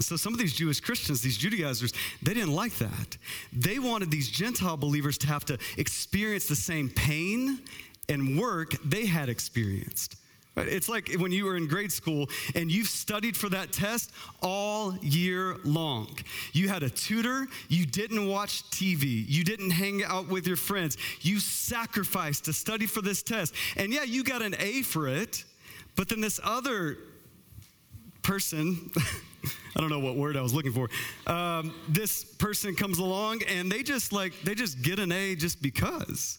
So 0.00 0.16
some 0.16 0.32
of 0.32 0.38
these 0.38 0.54
Jewish 0.54 0.80
Christians, 0.80 1.20
these 1.20 1.36
Judaizers, 1.36 1.92
they 2.22 2.32
didn't 2.32 2.54
like 2.54 2.74
that. 2.76 3.18
They 3.52 3.78
wanted 3.78 4.10
these 4.10 4.30
Gentile 4.30 4.76
believers 4.76 5.18
to 5.18 5.26
have 5.26 5.44
to 5.46 5.58
experience 5.76 6.46
the 6.46 6.56
same 6.56 6.88
pain 6.88 7.58
and 8.08 8.38
work 8.38 8.74
they 8.84 9.06
had 9.06 9.28
experienced. 9.28 10.16
It's 10.66 10.88
like 10.88 11.14
when 11.18 11.32
you 11.32 11.44
were 11.44 11.56
in 11.56 11.66
grade 11.66 11.92
school 11.92 12.28
and 12.54 12.70
you've 12.70 12.88
studied 12.88 13.36
for 13.36 13.48
that 13.50 13.72
test 13.72 14.10
all 14.42 14.96
year 14.98 15.56
long. 15.64 16.08
You 16.52 16.68
had 16.68 16.82
a 16.82 16.90
tutor, 16.90 17.46
you 17.68 17.86
didn't 17.86 18.26
watch 18.26 18.64
TV, 18.70 19.24
you 19.28 19.44
didn't 19.44 19.70
hang 19.70 20.02
out 20.04 20.28
with 20.28 20.46
your 20.46 20.56
friends, 20.56 20.96
you 21.20 21.38
sacrificed 21.38 22.46
to 22.46 22.52
study 22.52 22.86
for 22.86 23.02
this 23.02 23.22
test. 23.22 23.54
And 23.76 23.92
yeah, 23.92 24.04
you 24.04 24.24
got 24.24 24.42
an 24.42 24.56
A 24.58 24.82
for 24.82 25.08
it, 25.08 25.44
but 25.96 26.08
then 26.08 26.20
this 26.20 26.40
other 26.42 26.98
person, 28.22 28.90
I 29.76 29.80
don't 29.80 29.90
know 29.90 30.00
what 30.00 30.16
word 30.16 30.36
I 30.36 30.42
was 30.42 30.54
looking 30.54 30.72
for, 30.72 30.88
um, 31.26 31.74
this 31.88 32.24
person 32.24 32.74
comes 32.74 32.98
along 32.98 33.42
and 33.48 33.70
they 33.70 33.82
just 33.82 34.12
like, 34.12 34.32
they 34.42 34.54
just 34.54 34.82
get 34.82 34.98
an 34.98 35.12
A 35.12 35.34
just 35.34 35.62
because. 35.62 36.38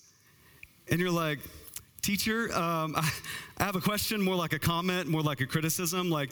And 0.92 1.00
you're 1.00 1.12
like, 1.12 1.40
teacher, 2.10 2.52
um, 2.56 2.96
I, 2.96 3.12
I 3.60 3.66
have 3.66 3.76
a 3.76 3.82
question, 3.82 4.22
more 4.22 4.36
like 4.36 4.54
a 4.54 4.60
comment, 4.60 5.08
more 5.08 5.22
like 5.22 5.42
a 5.42 5.46
criticism. 5.46 6.10
Like, 6.10 6.32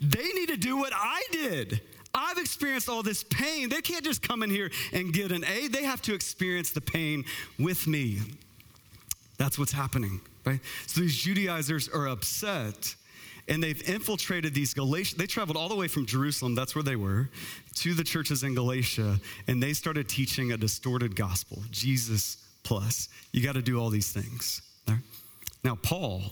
they 0.00 0.32
need 0.34 0.48
to 0.48 0.56
do 0.56 0.76
what 0.76 0.92
I 0.94 1.22
did. 1.32 1.80
I've 2.14 2.36
experienced 2.36 2.90
all 2.90 3.02
this 3.02 3.24
pain. 3.24 3.70
They 3.70 3.80
can't 3.80 4.04
just 4.04 4.20
come 4.20 4.42
in 4.42 4.50
here 4.50 4.70
and 4.92 5.10
get 5.12 5.32
an 5.32 5.44
A. 5.44 5.68
They 5.68 5.84
have 5.84 6.02
to 6.02 6.14
experience 6.14 6.72
the 6.72 6.82
pain 6.82 7.24
with 7.58 7.86
me. 7.86 8.18
That's 9.38 9.58
what's 9.58 9.72
happening, 9.72 10.20
right? 10.44 10.60
So 10.86 11.00
these 11.00 11.16
Judaizers 11.16 11.88
are 11.88 12.08
upset 12.08 12.94
and 13.48 13.62
they've 13.62 13.88
infiltrated 13.88 14.52
these 14.52 14.74
Galatians. 14.74 15.18
They 15.18 15.26
traveled 15.26 15.56
all 15.56 15.70
the 15.70 15.74
way 15.74 15.88
from 15.88 16.04
Jerusalem, 16.04 16.54
that's 16.54 16.74
where 16.74 16.84
they 16.84 16.96
were, 16.96 17.30
to 17.76 17.94
the 17.94 18.04
churches 18.04 18.42
in 18.44 18.54
Galatia, 18.54 19.18
and 19.48 19.60
they 19.62 19.72
started 19.72 20.08
teaching 20.08 20.52
a 20.52 20.56
distorted 20.58 21.16
gospel 21.16 21.62
Jesus 21.70 22.36
plus. 22.62 23.08
You 23.32 23.42
got 23.42 23.54
to 23.54 23.62
do 23.62 23.80
all 23.80 23.88
these 23.88 24.12
things. 24.12 24.60
Now, 25.64 25.76
Paul, 25.76 26.22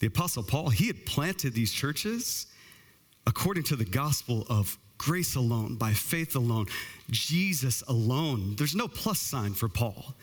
the 0.00 0.08
Apostle 0.08 0.42
Paul, 0.42 0.70
he 0.70 0.88
had 0.88 1.06
planted 1.06 1.54
these 1.54 1.72
churches 1.72 2.46
according 3.26 3.62
to 3.64 3.76
the 3.76 3.84
gospel 3.84 4.46
of 4.48 4.78
grace 4.96 5.36
alone, 5.36 5.76
by 5.76 5.92
faith 5.92 6.34
alone, 6.34 6.66
Jesus 7.10 7.82
alone. 7.86 8.56
There's 8.56 8.74
no 8.74 8.88
plus 8.88 9.20
sign 9.20 9.54
for 9.54 9.68
Paul. 9.68 10.14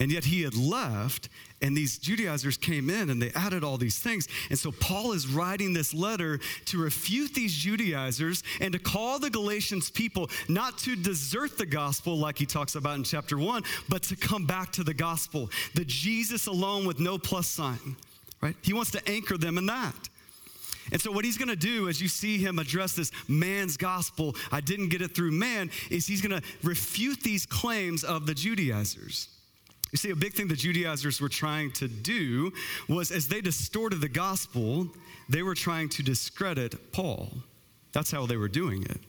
And 0.00 0.10
yet 0.10 0.24
he 0.24 0.42
had 0.42 0.56
left, 0.56 1.28
and 1.60 1.76
these 1.76 1.98
Judaizers 1.98 2.56
came 2.56 2.88
in 2.88 3.10
and 3.10 3.20
they 3.20 3.30
added 3.32 3.62
all 3.62 3.76
these 3.76 3.98
things. 3.98 4.26
And 4.48 4.58
so 4.58 4.72
Paul 4.72 5.12
is 5.12 5.28
writing 5.28 5.74
this 5.74 5.92
letter 5.92 6.40
to 6.66 6.78
refute 6.78 7.34
these 7.34 7.52
Judaizers 7.52 8.42
and 8.62 8.72
to 8.72 8.78
call 8.78 9.18
the 9.18 9.28
Galatians 9.28 9.90
people 9.90 10.30
not 10.48 10.78
to 10.78 10.96
desert 10.96 11.58
the 11.58 11.66
gospel 11.66 12.16
like 12.16 12.38
he 12.38 12.46
talks 12.46 12.76
about 12.76 12.96
in 12.96 13.04
chapter 13.04 13.36
one, 13.36 13.62
but 13.90 14.02
to 14.04 14.16
come 14.16 14.46
back 14.46 14.72
to 14.72 14.82
the 14.82 14.94
gospel, 14.94 15.50
the 15.74 15.84
Jesus 15.84 16.46
alone 16.46 16.86
with 16.86 16.98
no 16.98 17.18
plus 17.18 17.46
sign, 17.46 17.96
right? 18.40 18.56
He 18.62 18.72
wants 18.72 18.90
to 18.92 19.06
anchor 19.06 19.36
them 19.36 19.58
in 19.58 19.66
that. 19.66 20.08
And 20.92 21.00
so, 21.00 21.12
what 21.12 21.24
he's 21.24 21.38
gonna 21.38 21.54
do 21.54 21.88
as 21.88 22.00
you 22.00 22.08
see 22.08 22.38
him 22.38 22.58
address 22.58 22.94
this 22.94 23.12
man's 23.28 23.76
gospel, 23.76 24.34
I 24.50 24.60
didn't 24.60 24.88
get 24.88 25.02
it 25.02 25.14
through 25.14 25.30
man, 25.32 25.70
is 25.90 26.06
he's 26.06 26.22
gonna 26.22 26.42
refute 26.64 27.20
these 27.20 27.46
claims 27.46 28.02
of 28.02 28.26
the 28.26 28.34
Judaizers. 28.34 29.28
You 29.92 29.96
see, 29.98 30.10
a 30.10 30.16
big 30.16 30.34
thing 30.34 30.48
the 30.48 30.56
Judaizers 30.56 31.20
were 31.20 31.28
trying 31.28 31.72
to 31.72 31.88
do 31.88 32.52
was 32.88 33.10
as 33.10 33.28
they 33.28 33.40
distorted 33.40 34.00
the 34.00 34.08
gospel, 34.08 34.88
they 35.28 35.42
were 35.42 35.54
trying 35.54 35.88
to 35.90 36.02
discredit 36.02 36.92
Paul. 36.92 37.32
That's 37.92 38.10
how 38.10 38.26
they 38.26 38.36
were 38.36 38.48
doing 38.48 38.82
it. 38.84 39.00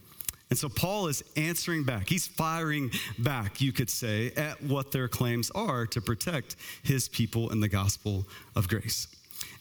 And 0.50 0.60
so 0.60 0.68
Paul 0.68 1.08
is 1.08 1.24
answering 1.38 1.86
back. 1.86 2.10
He's 2.10 2.28
firing 2.28 2.92
back, 3.20 3.62
you 3.62 3.72
could 3.72 3.90
say, 3.90 4.32
at 4.36 4.62
what 4.62 4.92
their 4.92 5.08
claims 5.08 5.50
are 5.52 5.86
to 5.88 6.02
protect 6.02 6.58
his 6.84 7.08
people 7.08 7.52
in 7.52 7.62
the 7.62 7.70
gospel 7.70 8.28
of 8.56 8.68
grace. 8.68 9.08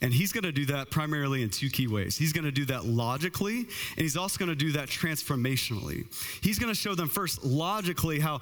And 0.03 0.13
he's 0.13 0.33
going 0.33 0.45
to 0.45 0.53
do 0.53 0.67
that 0.67 0.91
primarily 0.91 1.43
in 1.43 1.51
two 1.51 1.71
key 1.71 1.87
ways. 1.87 2.17
He's 2.17 2.33
going 2.33 2.45
to 2.45 2.51
do 2.51 2.65
that 2.67 2.87
logically, 2.87 3.59
and 3.61 3.99
he's 3.99 4.17
also 4.17 4.39
going 4.39 4.49
to 4.49 4.55
do 4.57 4.73
that 4.73 4.89
transformationally. 4.89 6.07
He's 6.43 6.59
going 6.59 6.73
to 6.73 6.79
show 6.79 6.95
them 6.95 7.09
first 7.09 7.45
logically 7.45 8.19
how 8.19 8.41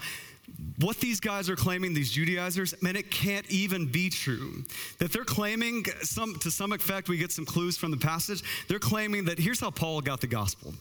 what 0.79 0.99
these 0.99 1.21
guys 1.21 1.49
are 1.49 1.57
claiming, 1.57 1.95
these 1.95 2.11
Judaizers, 2.11 2.81
man, 2.83 2.97
it 2.97 3.11
can't 3.11 3.49
even 3.51 3.87
be 3.87 4.11
true. 4.11 4.65
That 4.99 5.13
they're 5.13 5.25
claiming, 5.25 5.85
some, 6.03 6.37
to 6.37 6.51
some 6.51 6.73
effect, 6.73 7.09
we 7.09 7.17
get 7.17 7.33
some 7.33 7.45
clues 7.45 7.77
from 7.77 7.91
the 7.91 7.97
passage, 7.97 8.43
they're 8.69 8.79
claiming 8.79 9.25
that 9.25 9.39
here's 9.39 9.61
how 9.61 9.71
Paul 9.71 10.01
got 10.01 10.21
the 10.21 10.27
gospel. 10.27 10.75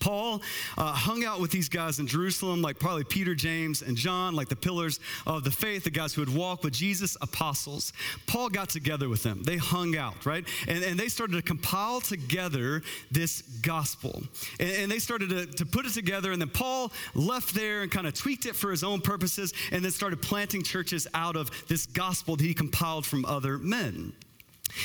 Paul 0.00 0.42
uh, 0.76 0.92
hung 0.92 1.24
out 1.24 1.40
with 1.40 1.50
these 1.50 1.68
guys 1.68 1.98
in 1.98 2.06
Jerusalem, 2.06 2.62
like 2.62 2.78
probably 2.78 3.04
Peter, 3.04 3.34
James, 3.34 3.82
and 3.82 3.96
John, 3.96 4.34
like 4.34 4.48
the 4.48 4.56
pillars 4.56 5.00
of 5.26 5.44
the 5.44 5.50
faith, 5.50 5.84
the 5.84 5.90
guys 5.90 6.14
who 6.14 6.22
would 6.22 6.34
walk 6.34 6.62
with 6.64 6.72
Jesus, 6.72 7.16
apostles. 7.20 7.92
Paul 8.26 8.48
got 8.48 8.68
together 8.68 9.08
with 9.08 9.22
them. 9.22 9.42
They 9.42 9.56
hung 9.56 9.96
out, 9.96 10.24
right? 10.26 10.44
And, 10.66 10.82
and 10.84 10.98
they 10.98 11.08
started 11.08 11.36
to 11.36 11.42
compile 11.42 12.00
together 12.00 12.82
this 13.10 13.42
gospel. 13.62 14.22
And, 14.60 14.70
and 14.70 14.92
they 14.92 14.98
started 14.98 15.30
to, 15.30 15.46
to 15.46 15.66
put 15.66 15.86
it 15.86 15.92
together. 15.92 16.32
And 16.32 16.40
then 16.40 16.50
Paul 16.50 16.92
left 17.14 17.54
there 17.54 17.82
and 17.82 17.90
kind 17.90 18.06
of 18.06 18.14
tweaked 18.14 18.46
it 18.46 18.54
for 18.54 18.70
his 18.70 18.84
own 18.84 19.00
purposes 19.00 19.52
and 19.72 19.84
then 19.84 19.90
started 19.90 20.22
planting 20.22 20.62
churches 20.62 21.06
out 21.14 21.36
of 21.36 21.50
this 21.68 21.86
gospel 21.86 22.36
that 22.36 22.44
he 22.44 22.54
compiled 22.54 23.06
from 23.06 23.24
other 23.24 23.58
men. 23.58 24.12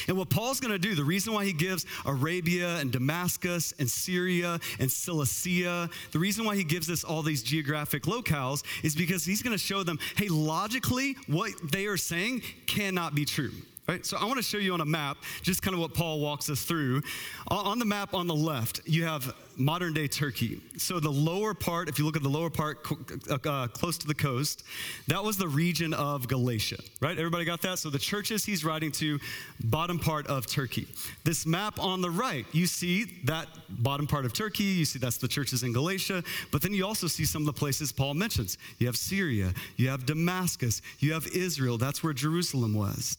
And 0.07 0.17
what 0.17 0.29
Paul's 0.29 0.59
going 0.59 0.71
to 0.71 0.79
do, 0.79 0.95
the 0.95 1.03
reason 1.03 1.33
why 1.33 1.45
he 1.45 1.53
gives 1.53 1.85
Arabia 2.05 2.77
and 2.77 2.91
Damascus 2.91 3.73
and 3.79 3.89
Syria 3.89 4.59
and 4.79 4.91
Cilicia, 4.91 5.89
the 6.11 6.19
reason 6.19 6.45
why 6.45 6.55
he 6.55 6.63
gives 6.63 6.89
us 6.89 7.03
all 7.03 7.21
these 7.21 7.43
geographic 7.43 8.03
locales 8.03 8.63
is 8.83 8.95
because 8.95 9.25
he's 9.25 9.41
going 9.41 9.55
to 9.55 9.63
show 9.63 9.83
them, 9.83 9.99
hey, 10.15 10.27
logically, 10.29 11.15
what 11.27 11.51
they 11.71 11.85
are 11.85 11.97
saying 11.97 12.41
cannot 12.65 13.15
be 13.15 13.25
true. 13.25 13.51
Right? 13.87 14.05
So 14.05 14.15
I 14.17 14.23
want 14.23 14.37
to 14.37 14.43
show 14.43 14.59
you 14.59 14.73
on 14.73 14.79
a 14.79 14.85
map 14.85 15.17
just 15.41 15.61
kind 15.61 15.73
of 15.73 15.81
what 15.81 15.93
Paul 15.93 16.21
walks 16.21 16.49
us 16.49 16.63
through. 16.63 17.01
On 17.49 17.79
the 17.79 17.85
map 17.85 18.13
on 18.13 18.27
the 18.27 18.35
left, 18.35 18.79
you 18.85 19.03
have 19.03 19.35
modern 19.57 19.93
day 19.93 20.07
Turkey. 20.07 20.61
So 20.77 21.01
the 21.01 21.09
lower 21.09 21.53
part, 21.53 21.89
if 21.89 21.99
you 21.99 22.05
look 22.05 22.15
at 22.15 22.23
the 22.23 22.29
lower 22.29 22.49
part 22.49 22.87
uh, 23.29 23.37
uh, 23.45 23.67
close 23.67 23.97
to 23.97 24.07
the 24.07 24.13
coast, 24.13 24.63
that 25.07 25.21
was 25.21 25.35
the 25.37 25.49
region 25.49 25.93
of 25.93 26.29
Galatia, 26.29 26.77
right? 27.01 27.17
Everybody 27.17 27.43
got 27.43 27.61
that? 27.63 27.77
So 27.79 27.89
the 27.89 27.99
churches 27.99 28.45
he's 28.45 28.63
writing 28.63 28.91
to, 28.93 29.19
bottom 29.65 29.99
part 29.99 30.27
of 30.27 30.47
Turkey. 30.47 30.87
This 31.25 31.45
map 31.45 31.77
on 31.77 32.01
the 32.01 32.09
right, 32.09 32.45
you 32.53 32.65
see 32.65 33.05
that 33.25 33.47
bottom 33.69 34.07
part 34.07 34.23
of 34.23 34.31
Turkey, 34.31 34.63
you 34.63 34.85
see 34.85 34.97
that's 34.97 35.17
the 35.17 35.27
churches 35.27 35.63
in 35.63 35.73
Galatia, 35.73 36.23
but 36.51 36.61
then 36.61 36.73
you 36.73 36.85
also 36.85 37.07
see 37.07 37.25
some 37.25 37.41
of 37.41 37.47
the 37.47 37.53
places 37.53 37.91
Paul 37.91 38.13
mentions. 38.13 38.57
You 38.79 38.87
have 38.87 38.97
Syria, 38.97 39.53
you 39.75 39.89
have 39.89 40.05
Damascus, 40.05 40.81
you 40.99 41.13
have 41.13 41.27
Israel, 41.27 41.77
that's 41.77 42.01
where 42.01 42.13
Jerusalem 42.13 42.73
was. 42.73 43.17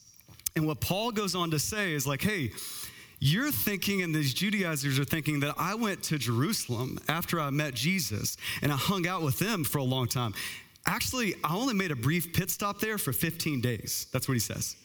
And 0.55 0.65
what 0.65 0.79
Paul 0.79 1.11
goes 1.11 1.35
on 1.35 1.51
to 1.51 1.59
say 1.59 1.93
is 1.93 2.07
like, 2.07 2.21
hey, 2.21 2.51
you're 3.19 3.51
thinking, 3.51 4.03
and 4.03 4.15
these 4.15 4.33
Judaizers 4.33 4.97
are 4.99 5.03
thinking, 5.03 5.41
that 5.41 5.55
I 5.57 5.75
went 5.75 6.03
to 6.03 6.17
Jerusalem 6.17 6.97
after 7.09 7.39
I 7.39 7.49
met 7.49 7.73
Jesus 7.73 8.37
and 8.61 8.71
I 8.71 8.75
hung 8.77 9.05
out 9.07 9.21
with 9.21 9.37
them 9.37 9.63
for 9.63 9.79
a 9.79 9.83
long 9.83 10.07
time. 10.07 10.33
Actually, 10.85 11.35
I 11.43 11.55
only 11.55 11.73
made 11.73 11.91
a 11.91 11.95
brief 11.95 12.31
pit 12.31 12.49
stop 12.49 12.79
there 12.79 12.97
for 12.97 13.11
15 13.11 13.59
days. 13.59 14.07
That's 14.13 14.27
what 14.27 14.35
he 14.35 14.39
says. 14.39 14.75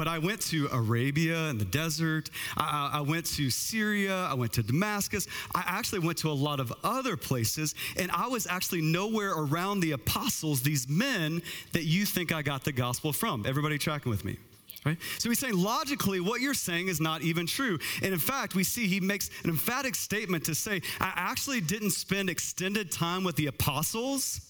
But 0.00 0.08
I 0.08 0.16
went 0.16 0.40
to 0.48 0.66
Arabia 0.72 1.50
and 1.50 1.60
the 1.60 1.66
desert. 1.66 2.30
I, 2.56 2.92
I, 2.94 3.00
went 3.02 3.26
to 3.36 3.50
Syria. 3.50 4.16
I 4.30 4.32
went 4.32 4.54
to 4.54 4.62
Damascus. 4.62 5.26
I 5.54 5.62
actually 5.66 5.98
went 5.98 6.16
to 6.18 6.30
a 6.30 6.32
lot 6.32 6.58
of 6.58 6.72
other 6.82 7.18
places. 7.18 7.74
And 7.98 8.10
I 8.10 8.26
was 8.26 8.46
actually 8.46 8.80
nowhere 8.80 9.32
around 9.32 9.80
the 9.80 9.92
apostles, 9.92 10.62
these 10.62 10.88
men 10.88 11.42
that 11.72 11.84
you 11.84 12.06
think 12.06 12.32
I 12.32 12.40
got 12.40 12.64
the 12.64 12.72
gospel 12.72 13.12
from. 13.12 13.44
Everybody 13.46 13.76
tracking 13.76 14.08
with 14.08 14.24
me? 14.24 14.38
Right? 14.86 14.96
So 15.18 15.28
he's 15.28 15.38
saying 15.38 15.58
logically, 15.58 16.20
what 16.20 16.40
you're 16.40 16.54
saying 16.54 16.88
is 16.88 16.98
not 16.98 17.20
even 17.20 17.44
true. 17.44 17.78
And 18.02 18.14
in 18.14 18.18
fact, 18.18 18.54
we 18.54 18.64
see 18.64 18.86
he 18.86 19.00
makes 19.00 19.28
an 19.44 19.50
emphatic 19.50 19.94
statement 19.94 20.46
to 20.46 20.54
say, 20.54 20.80
I 20.98 21.12
actually 21.14 21.60
didn't 21.60 21.90
spend 21.90 22.30
extended 22.30 22.90
time 22.90 23.22
with 23.22 23.36
the 23.36 23.48
apostles 23.48 24.40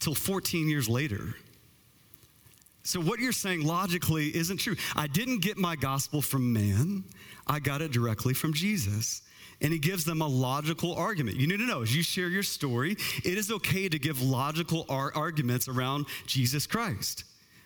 till 0.00 0.16
14 0.16 0.68
years 0.68 0.88
later. 0.88 1.36
So, 2.88 3.02
what 3.02 3.20
you're 3.20 3.32
saying 3.32 3.66
logically 3.66 4.34
isn't 4.34 4.56
true. 4.56 4.74
I 4.96 5.08
didn't 5.08 5.42
get 5.42 5.58
my 5.58 5.76
gospel 5.76 6.22
from 6.22 6.54
man, 6.54 7.04
I 7.46 7.60
got 7.60 7.82
it 7.82 7.92
directly 7.92 8.32
from 8.32 8.54
Jesus. 8.54 9.20
And 9.60 9.74
he 9.74 9.78
gives 9.78 10.04
them 10.04 10.22
a 10.22 10.26
logical 10.26 10.94
argument. 10.94 11.36
You 11.36 11.48
need 11.48 11.58
to 11.58 11.66
know 11.66 11.82
as 11.82 11.94
you 11.94 12.02
share 12.02 12.28
your 12.28 12.44
story, 12.44 12.92
it 12.92 13.36
is 13.36 13.50
okay 13.50 13.90
to 13.90 13.98
give 13.98 14.22
logical 14.22 14.86
ar- 14.88 15.12
arguments 15.14 15.68
around 15.68 16.06
Jesus 16.26 16.66
Christ. 16.66 17.24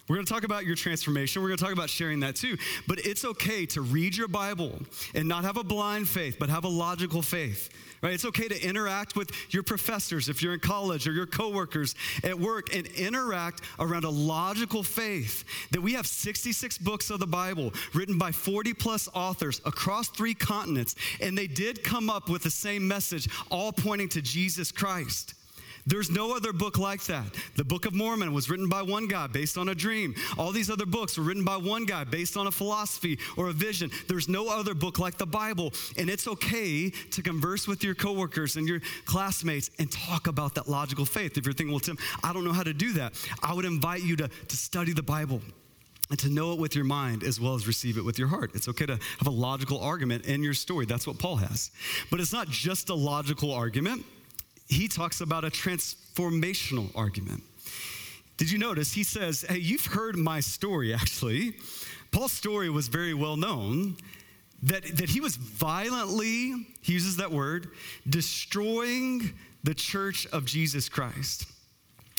We're 0.08 0.16
going 0.16 0.26
to 0.26 0.32
talk 0.32 0.44
about 0.44 0.66
your 0.66 0.74
transformation. 0.74 1.42
We're 1.42 1.48
going 1.48 1.58
to 1.58 1.64
talk 1.64 1.72
about 1.72 1.88
sharing 1.88 2.20
that 2.20 2.34
too. 2.34 2.56
But 2.88 3.06
it's 3.06 3.24
okay 3.24 3.66
to 3.66 3.82
read 3.82 4.16
your 4.16 4.28
Bible 4.28 4.80
and 5.14 5.28
not 5.28 5.44
have 5.44 5.56
a 5.56 5.64
blind 5.64 6.08
faith, 6.08 6.36
but 6.40 6.48
have 6.50 6.64
a 6.64 6.68
logical 6.68 7.22
faith. 7.22 7.70
Right? 8.02 8.14
It's 8.14 8.24
okay 8.24 8.48
to 8.48 8.66
interact 8.66 9.14
with 9.14 9.30
your 9.54 9.62
professors 9.62 10.28
if 10.28 10.42
you're 10.42 10.54
in 10.54 10.60
college 10.60 11.06
or 11.06 11.12
your 11.12 11.26
coworkers 11.26 11.94
at 12.24 12.36
work 12.36 12.74
and 12.74 12.88
interact 12.88 13.60
around 13.78 14.02
a 14.02 14.10
logical 14.10 14.82
faith. 14.82 15.44
That 15.70 15.80
we 15.80 15.92
have 15.92 16.08
66 16.08 16.78
books 16.78 17.10
of 17.10 17.20
the 17.20 17.26
Bible 17.28 17.72
written 17.94 18.18
by 18.18 18.32
40 18.32 18.74
plus 18.74 19.08
authors 19.14 19.60
across 19.64 20.08
three 20.08 20.34
continents, 20.34 20.96
and 21.20 21.38
they 21.38 21.46
did 21.46 21.84
come 21.84 22.10
up 22.10 22.28
with 22.28 22.42
the 22.42 22.50
same 22.50 22.88
message, 22.88 23.28
all 23.52 23.70
pointing 23.72 24.08
to 24.10 24.20
Jesus 24.20 24.72
Christ. 24.72 25.34
There's 25.86 26.10
no 26.10 26.34
other 26.34 26.52
book 26.52 26.78
like 26.78 27.02
that. 27.04 27.24
The 27.56 27.64
Book 27.64 27.86
of 27.86 27.94
Mormon 27.94 28.32
was 28.32 28.48
written 28.48 28.68
by 28.68 28.82
one 28.82 29.08
guy 29.08 29.26
based 29.26 29.58
on 29.58 29.68
a 29.68 29.74
dream. 29.74 30.14
All 30.38 30.52
these 30.52 30.70
other 30.70 30.86
books 30.86 31.18
were 31.18 31.24
written 31.24 31.44
by 31.44 31.56
one 31.56 31.86
guy 31.86 32.04
based 32.04 32.36
on 32.36 32.46
a 32.46 32.50
philosophy 32.50 33.18
or 33.36 33.48
a 33.48 33.52
vision. 33.52 33.90
There's 34.08 34.28
no 34.28 34.48
other 34.48 34.74
book 34.74 34.98
like 34.98 35.18
the 35.18 35.26
Bible. 35.26 35.72
And 35.98 36.08
it's 36.08 36.28
okay 36.28 36.90
to 36.90 37.22
converse 37.22 37.66
with 37.66 37.82
your 37.82 37.94
coworkers 37.94 38.56
and 38.56 38.68
your 38.68 38.80
classmates 39.06 39.70
and 39.78 39.90
talk 39.90 40.28
about 40.28 40.54
that 40.54 40.68
logical 40.68 41.04
faith. 41.04 41.36
If 41.36 41.46
you're 41.46 41.52
thinking, 41.52 41.72
well, 41.72 41.80
Tim, 41.80 41.98
I 42.22 42.32
don't 42.32 42.44
know 42.44 42.52
how 42.52 42.62
to 42.62 42.74
do 42.74 42.92
that, 42.94 43.14
I 43.42 43.52
would 43.52 43.64
invite 43.64 44.02
you 44.02 44.16
to, 44.16 44.28
to 44.28 44.56
study 44.56 44.92
the 44.92 45.02
Bible 45.02 45.42
and 46.10 46.18
to 46.20 46.28
know 46.28 46.52
it 46.52 46.58
with 46.58 46.76
your 46.76 46.84
mind 46.84 47.24
as 47.24 47.40
well 47.40 47.54
as 47.54 47.66
receive 47.66 47.96
it 47.96 48.04
with 48.04 48.18
your 48.18 48.28
heart. 48.28 48.52
It's 48.54 48.68
okay 48.68 48.86
to 48.86 48.98
have 49.18 49.26
a 49.26 49.30
logical 49.30 49.80
argument 49.80 50.26
in 50.26 50.42
your 50.42 50.54
story. 50.54 50.86
That's 50.86 51.06
what 51.06 51.18
Paul 51.18 51.36
has. 51.36 51.70
But 52.10 52.20
it's 52.20 52.32
not 52.32 52.48
just 52.48 52.90
a 52.90 52.94
logical 52.94 53.52
argument 53.52 54.04
he 54.72 54.88
talks 54.88 55.20
about 55.20 55.44
a 55.44 55.50
transformational 55.50 56.90
argument. 56.94 57.42
Did 58.36 58.50
you 58.50 58.58
notice? 58.58 58.92
He 58.92 59.04
says, 59.04 59.44
Hey, 59.48 59.58
you've 59.58 59.86
heard 59.86 60.16
my 60.16 60.40
story, 60.40 60.92
actually. 60.94 61.54
Paul's 62.10 62.32
story 62.32 62.70
was 62.70 62.88
very 62.88 63.14
well 63.14 63.36
known 63.36 63.96
that, 64.62 64.84
that 64.96 65.08
he 65.08 65.20
was 65.20 65.36
violently, 65.36 66.66
he 66.80 66.92
uses 66.92 67.16
that 67.16 67.30
word, 67.30 67.68
destroying 68.08 69.32
the 69.64 69.74
church 69.74 70.26
of 70.32 70.44
Jesus 70.44 70.88
Christ. 70.88 71.46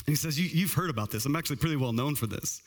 And 0.06 0.12
he 0.12 0.16
says, 0.16 0.38
you, 0.38 0.66
have 0.66 0.74
heard 0.74 0.90
about 0.90 1.10
this. 1.10 1.24
I'm 1.24 1.36
actually 1.36 1.56
pretty 1.56 1.76
well 1.76 1.92
known 1.92 2.14
for 2.14 2.26
this. 2.26 2.62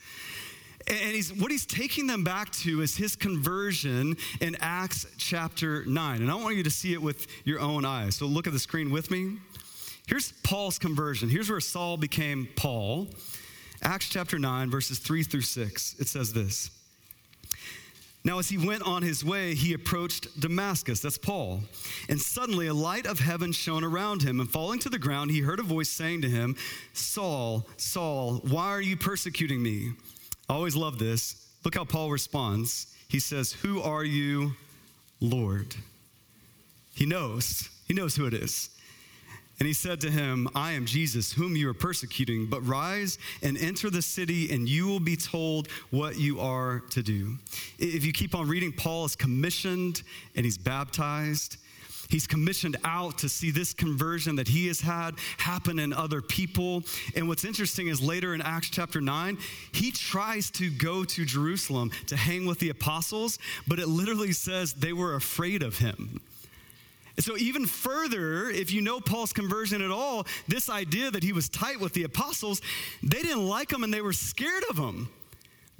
And 0.87 1.13
he's, 1.13 1.33
what 1.33 1.51
he's 1.51 1.65
taking 1.65 2.07
them 2.07 2.23
back 2.23 2.49
to 2.51 2.81
is 2.81 2.95
his 2.95 3.15
conversion 3.15 4.15
in 4.39 4.55
Acts 4.61 5.05
chapter 5.17 5.85
9. 5.85 6.21
And 6.21 6.31
I 6.31 6.35
want 6.35 6.55
you 6.55 6.63
to 6.63 6.71
see 6.71 6.93
it 6.93 7.01
with 7.01 7.27
your 7.45 7.59
own 7.59 7.85
eyes. 7.85 8.15
So 8.15 8.25
look 8.25 8.47
at 8.47 8.53
the 8.53 8.59
screen 8.59 8.89
with 8.89 9.11
me. 9.11 9.37
Here's 10.07 10.31
Paul's 10.43 10.79
conversion. 10.79 11.29
Here's 11.29 11.49
where 11.49 11.59
Saul 11.59 11.97
became 11.97 12.47
Paul. 12.55 13.07
Acts 13.83 14.09
chapter 14.09 14.39
9, 14.39 14.71
verses 14.71 14.99
3 14.99 15.21
through 15.23 15.41
6. 15.41 15.95
It 15.99 16.07
says 16.07 16.33
this. 16.33 16.71
Now, 18.23 18.39
as 18.39 18.49
he 18.49 18.57
went 18.57 18.83
on 18.83 19.03
his 19.03 19.23
way, 19.23 19.53
he 19.53 19.73
approached 19.73 20.39
Damascus. 20.39 21.01
That's 21.01 21.17
Paul. 21.17 21.61
And 22.09 22.19
suddenly 22.19 22.67
a 22.67 22.73
light 22.73 23.05
of 23.05 23.19
heaven 23.19 23.51
shone 23.51 23.83
around 23.83 24.21
him. 24.21 24.39
And 24.39 24.49
falling 24.49 24.79
to 24.79 24.89
the 24.89 24.97
ground, 24.99 25.31
he 25.31 25.41
heard 25.41 25.59
a 25.59 25.63
voice 25.63 25.89
saying 25.89 26.21
to 26.23 26.29
him, 26.29 26.55
Saul, 26.93 27.67
Saul, 27.77 28.41
why 28.49 28.67
are 28.67 28.81
you 28.81 28.97
persecuting 28.97 29.61
me? 29.61 29.91
I 30.49 30.53
always 30.53 30.75
love 30.75 30.99
this. 30.99 31.47
Look 31.63 31.75
how 31.75 31.85
Paul 31.85 32.11
responds. 32.11 32.87
He 33.09 33.19
says, 33.19 33.53
Who 33.53 33.81
are 33.81 34.03
you, 34.03 34.53
Lord? 35.19 35.75
He 36.95 37.05
knows. 37.05 37.69
He 37.87 37.93
knows 37.93 38.15
who 38.15 38.25
it 38.25 38.33
is. 38.33 38.69
And 39.59 39.67
he 39.67 39.73
said 39.73 39.99
to 40.01 40.11
him, 40.11 40.47
I 40.53 40.73
am 40.73 40.85
Jesus, 40.85 41.33
whom 41.33 41.55
you 41.55 41.67
are 41.69 41.73
persecuting, 41.73 42.45
but 42.45 42.61
rise 42.61 43.17
and 43.41 43.57
enter 43.57 43.89
the 43.89 44.03
city, 44.03 44.53
and 44.53 44.69
you 44.69 44.87
will 44.87 44.99
be 44.99 45.15
told 45.15 45.67
what 45.89 46.19
you 46.19 46.39
are 46.39 46.83
to 46.91 47.01
do. 47.01 47.37
If 47.79 48.05
you 48.05 48.13
keep 48.13 48.35
on 48.35 48.47
reading, 48.47 48.71
Paul 48.71 49.05
is 49.05 49.15
commissioned 49.15 50.03
and 50.35 50.45
he's 50.45 50.59
baptized. 50.59 51.57
He's 52.09 52.27
commissioned 52.27 52.77
out 52.83 53.17
to 53.19 53.29
see 53.29 53.51
this 53.51 53.73
conversion 53.73 54.35
that 54.37 54.47
he 54.47 54.67
has 54.67 54.79
had 54.79 55.15
happen 55.37 55.79
in 55.79 55.91
other 55.91 56.21
people. 56.21 56.83
And 57.15 57.27
what's 57.27 57.43
interesting 57.43 57.87
is 57.87 58.01
later 58.01 58.33
in 58.33 58.41
Acts 58.41 58.69
chapter 58.69 59.01
9, 59.01 59.37
he 59.73 59.91
tries 59.91 60.49
to 60.51 60.69
go 60.69 61.03
to 61.03 61.25
Jerusalem 61.25 61.91
to 62.05 62.15
hang 62.15 62.45
with 62.45 62.59
the 62.59 62.69
apostles, 62.69 63.39
but 63.67 63.79
it 63.79 63.87
literally 63.87 64.31
says 64.31 64.73
they 64.73 64.93
were 64.93 65.15
afraid 65.15 65.63
of 65.63 65.79
him. 65.79 66.21
And 67.17 67.25
so, 67.25 67.35
even 67.35 67.65
further, 67.65 68.49
if 68.49 68.71
you 68.71 68.81
know 68.81 68.99
Paul's 68.99 69.33
conversion 69.33 69.81
at 69.81 69.89
all, 69.89 70.25
this 70.47 70.69
idea 70.69 71.09
that 71.11 71.23
he 71.23 71.33
was 71.33 71.49
tight 71.49 71.79
with 71.79 71.93
the 71.93 72.03
apostles, 72.03 72.61
they 73.01 73.21
didn't 73.21 73.47
like 73.47 73.71
him 73.71 73.83
and 73.83 73.91
they 73.91 74.01
were 74.01 74.13
scared 74.13 74.63
of 74.69 74.77
him 74.77 75.09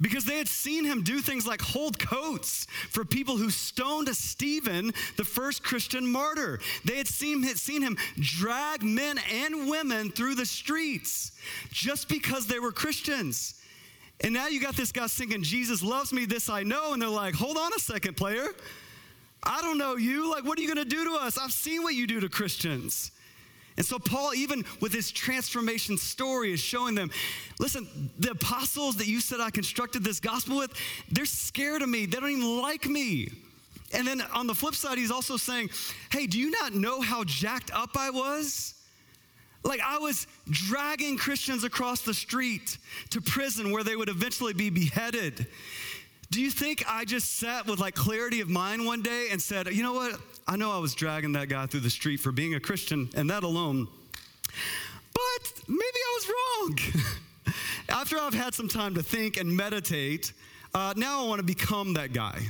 because 0.00 0.24
they 0.24 0.38
had 0.38 0.48
seen 0.48 0.84
him 0.84 1.02
do 1.02 1.20
things 1.20 1.46
like 1.46 1.60
hold 1.60 1.98
coats 1.98 2.66
for 2.90 3.04
people 3.04 3.36
who 3.36 3.50
stoned 3.50 4.08
Stephen, 4.16 4.92
the 5.16 5.24
first 5.24 5.62
Christian 5.62 6.06
martyr. 6.10 6.60
They 6.84 6.96
had 6.96 7.08
seen, 7.08 7.42
had 7.42 7.58
seen 7.58 7.82
him 7.82 7.96
drag 8.18 8.82
men 8.82 9.18
and 9.32 9.68
women 9.68 10.10
through 10.10 10.36
the 10.36 10.46
streets 10.46 11.32
just 11.70 12.08
because 12.08 12.46
they 12.46 12.58
were 12.58 12.72
Christians. 12.72 13.54
And 14.20 14.34
now 14.34 14.48
you 14.48 14.60
got 14.60 14.74
this 14.76 14.90
guy 14.92 15.06
singing, 15.06 15.42
Jesus 15.42 15.82
loves 15.82 16.12
me, 16.12 16.26
this 16.26 16.48
I 16.48 16.64
know. 16.64 16.92
And 16.92 17.02
they're 17.02 17.08
like, 17.08 17.34
hold 17.34 17.56
on 17.56 17.72
a 17.76 17.78
second, 17.78 18.16
player. 18.16 18.48
I 19.42 19.60
don't 19.62 19.78
know 19.78 19.96
you. 19.96 20.30
Like, 20.30 20.44
what 20.44 20.58
are 20.58 20.62
you 20.62 20.72
going 20.72 20.88
to 20.88 20.96
do 20.96 21.04
to 21.04 21.12
us? 21.12 21.38
I've 21.38 21.52
seen 21.52 21.82
what 21.82 21.94
you 21.94 22.06
do 22.06 22.20
to 22.20 22.28
Christians. 22.28 23.12
And 23.76 23.86
so, 23.86 23.98
Paul, 24.00 24.34
even 24.34 24.64
with 24.80 24.92
his 24.92 25.12
transformation 25.12 25.96
story, 25.96 26.52
is 26.52 26.58
showing 26.58 26.96
them 26.96 27.12
listen, 27.60 28.10
the 28.18 28.32
apostles 28.32 28.96
that 28.96 29.06
you 29.06 29.20
said 29.20 29.40
I 29.40 29.50
constructed 29.50 30.02
this 30.02 30.18
gospel 30.18 30.56
with, 30.58 30.72
they're 31.12 31.24
scared 31.24 31.82
of 31.82 31.88
me. 31.88 32.04
They 32.06 32.18
don't 32.18 32.30
even 32.30 32.60
like 32.60 32.86
me. 32.86 33.28
And 33.94 34.06
then 34.06 34.20
on 34.34 34.46
the 34.46 34.54
flip 34.54 34.74
side, 34.74 34.98
he's 34.98 35.12
also 35.12 35.36
saying, 35.36 35.70
hey, 36.10 36.26
do 36.26 36.38
you 36.38 36.50
not 36.50 36.74
know 36.74 37.00
how 37.00 37.24
jacked 37.24 37.70
up 37.72 37.90
I 37.96 38.10
was? 38.10 38.74
Like, 39.62 39.80
I 39.84 39.98
was 39.98 40.26
dragging 40.50 41.16
Christians 41.16 41.64
across 41.64 42.02
the 42.02 42.14
street 42.14 42.78
to 43.10 43.20
prison 43.20 43.70
where 43.72 43.84
they 43.84 43.96
would 43.96 44.08
eventually 44.08 44.52
be 44.52 44.70
beheaded. 44.70 45.46
Do 46.30 46.42
you 46.42 46.50
think 46.50 46.84
I 46.86 47.04
just 47.04 47.36
sat 47.36 47.66
with 47.66 47.80
like 47.80 47.94
clarity 47.94 48.40
of 48.40 48.48
mind 48.50 48.84
one 48.84 49.00
day 49.00 49.28
and 49.30 49.40
said, 49.40 49.68
you 49.68 49.82
know 49.82 49.94
what? 49.94 50.20
I 50.46 50.56
know 50.56 50.70
I 50.70 50.78
was 50.78 50.94
dragging 50.94 51.32
that 51.32 51.48
guy 51.48 51.66
through 51.66 51.80
the 51.80 51.90
street 51.90 52.18
for 52.18 52.32
being 52.32 52.54
a 52.54 52.60
Christian 52.60 53.08
and 53.16 53.30
that 53.30 53.44
alone, 53.44 53.88
but 55.14 55.52
maybe 55.66 55.80
I 55.82 56.18
was 56.18 56.28
wrong. 56.28 57.04
After 57.88 58.18
I've 58.18 58.34
had 58.34 58.52
some 58.54 58.68
time 58.68 58.94
to 58.94 59.02
think 59.02 59.38
and 59.38 59.54
meditate, 59.56 60.32
uh, 60.74 60.92
now 60.96 61.24
I 61.24 61.28
want 61.28 61.38
to 61.38 61.46
become 61.46 61.94
that 61.94 62.12
guy. 62.12 62.40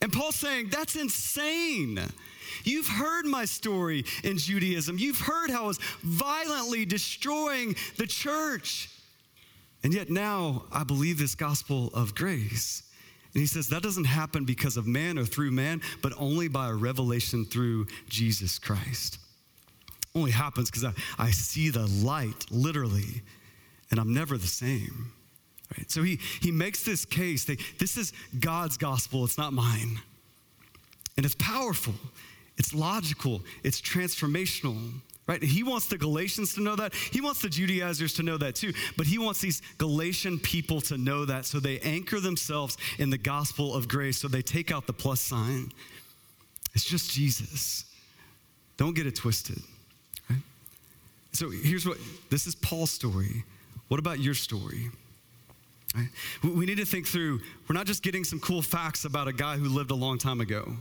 And 0.00 0.12
Paul's 0.12 0.36
saying, 0.36 0.68
that's 0.70 0.96
insane. 0.96 2.00
You've 2.64 2.88
heard 2.88 3.26
my 3.26 3.44
story 3.44 4.04
in 4.24 4.38
Judaism. 4.38 4.96
You've 4.98 5.18
heard 5.18 5.50
how 5.50 5.64
I 5.64 5.66
was 5.66 5.78
violently 6.02 6.86
destroying 6.86 7.76
the 7.96 8.06
church. 8.06 8.90
And 9.82 9.94
yet 9.94 10.10
now 10.10 10.64
I 10.72 10.84
believe 10.84 11.18
this 11.18 11.34
gospel 11.34 11.90
of 11.94 12.14
grace. 12.14 12.82
And 13.34 13.40
he 13.40 13.46
says 13.46 13.68
that 13.68 13.82
doesn't 13.82 14.04
happen 14.04 14.44
because 14.44 14.76
of 14.76 14.86
man 14.86 15.18
or 15.18 15.24
through 15.24 15.50
man, 15.50 15.82
but 16.02 16.12
only 16.18 16.48
by 16.48 16.68
a 16.68 16.74
revelation 16.74 17.44
through 17.44 17.86
Jesus 18.08 18.58
Christ. 18.58 19.18
Only 20.14 20.30
happens 20.30 20.70
because 20.70 20.84
I, 20.84 20.92
I 21.18 21.30
see 21.30 21.68
the 21.68 21.86
light 21.86 22.46
literally, 22.50 23.22
and 23.90 24.00
I'm 24.00 24.12
never 24.12 24.36
the 24.38 24.46
same. 24.46 25.12
Right? 25.76 25.90
So 25.90 26.02
he, 26.02 26.18
he 26.40 26.50
makes 26.50 26.82
this 26.82 27.04
case 27.04 27.44
that 27.44 27.60
this 27.78 27.96
is 27.96 28.12
God's 28.40 28.76
gospel, 28.76 29.24
it's 29.24 29.38
not 29.38 29.52
mine. 29.52 30.00
And 31.16 31.26
it's 31.26 31.34
powerful, 31.34 31.94
it's 32.56 32.72
logical, 32.72 33.42
it's 33.62 33.80
transformational 33.80 35.00
right? 35.28 35.42
He 35.42 35.62
wants 35.62 35.86
the 35.86 35.98
Galatians 35.98 36.54
to 36.54 36.62
know 36.62 36.74
that. 36.74 36.94
He 36.94 37.20
wants 37.20 37.40
the 37.40 37.48
Judaizers 37.48 38.14
to 38.14 38.22
know 38.24 38.38
that 38.38 38.56
too. 38.56 38.72
But 38.96 39.06
he 39.06 39.18
wants 39.18 39.40
these 39.40 39.62
Galatian 39.76 40.40
people 40.40 40.80
to 40.82 40.98
know 40.98 41.24
that 41.26 41.44
so 41.44 41.60
they 41.60 41.78
anchor 41.80 42.18
themselves 42.18 42.76
in 42.98 43.10
the 43.10 43.18
gospel 43.18 43.74
of 43.74 43.86
grace, 43.86 44.18
so 44.18 44.26
they 44.26 44.42
take 44.42 44.72
out 44.72 44.86
the 44.86 44.92
plus 44.92 45.20
sign. 45.20 45.70
It's 46.74 46.84
just 46.84 47.12
Jesus. 47.12 47.84
Don't 48.76 48.94
get 48.94 49.06
it 49.06 49.16
twisted, 49.16 49.60
right? 50.30 50.40
So 51.32 51.50
here's 51.50 51.86
what 51.86 51.98
this 52.30 52.46
is 52.46 52.54
Paul's 52.54 52.90
story. 52.90 53.44
What 53.88 54.00
about 54.00 54.20
your 54.20 54.34
story? 54.34 54.90
Right? 55.94 56.08
We 56.44 56.66
need 56.66 56.76
to 56.76 56.84
think 56.84 57.06
through, 57.06 57.40
we're 57.68 57.74
not 57.74 57.86
just 57.86 58.02
getting 58.02 58.22
some 58.22 58.38
cool 58.38 58.62
facts 58.62 59.04
about 59.04 59.26
a 59.26 59.32
guy 59.32 59.56
who 59.56 59.68
lived 59.68 59.90
a 59.90 59.94
long 59.94 60.18
time 60.18 60.40
ago. 60.40 60.76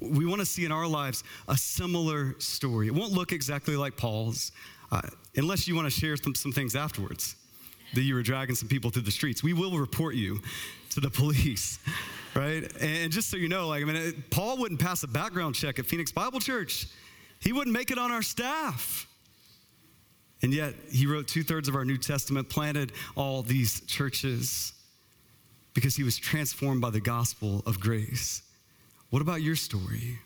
We 0.00 0.26
want 0.26 0.40
to 0.40 0.46
see 0.46 0.64
in 0.64 0.72
our 0.72 0.86
lives 0.86 1.24
a 1.48 1.56
similar 1.56 2.36
story. 2.38 2.86
It 2.86 2.94
won't 2.94 3.12
look 3.12 3.32
exactly 3.32 3.76
like 3.76 3.96
Paul's, 3.96 4.52
uh, 4.92 5.02
unless 5.36 5.66
you 5.66 5.74
want 5.74 5.86
to 5.86 5.90
share 5.90 6.16
some, 6.16 6.34
some 6.34 6.52
things 6.52 6.76
afterwards 6.76 7.36
that 7.94 8.02
you 8.02 8.14
were 8.14 8.22
dragging 8.22 8.54
some 8.54 8.68
people 8.68 8.90
through 8.90 9.02
the 9.02 9.10
streets. 9.10 9.42
We 9.42 9.52
will 9.52 9.76
report 9.76 10.14
you 10.14 10.40
to 10.90 11.00
the 11.00 11.10
police, 11.10 11.78
right? 12.34 12.70
And 12.80 13.10
just 13.12 13.30
so 13.30 13.36
you 13.36 13.48
know, 13.48 13.68
like, 13.68 13.82
I 13.82 13.86
mean, 13.86 14.24
Paul 14.30 14.58
wouldn't 14.58 14.80
pass 14.80 15.02
a 15.02 15.08
background 15.08 15.54
check 15.54 15.78
at 15.78 15.86
Phoenix 15.86 16.12
Bible 16.12 16.40
Church, 16.40 16.86
he 17.40 17.52
wouldn't 17.52 17.74
make 17.74 17.90
it 17.90 17.98
on 17.98 18.10
our 18.10 18.22
staff. 18.22 19.06
And 20.42 20.54
yet, 20.54 20.74
he 20.90 21.06
wrote 21.06 21.26
two 21.26 21.42
thirds 21.42 21.68
of 21.68 21.74
our 21.74 21.84
New 21.84 21.98
Testament, 21.98 22.48
planted 22.48 22.92
all 23.16 23.42
these 23.42 23.80
churches 23.82 24.72
because 25.74 25.96
he 25.96 26.04
was 26.04 26.16
transformed 26.16 26.80
by 26.80 26.90
the 26.90 27.00
gospel 27.00 27.62
of 27.66 27.80
grace. 27.80 28.42
What 29.10 29.22
about 29.22 29.42
your 29.42 29.56
story? 29.56 30.18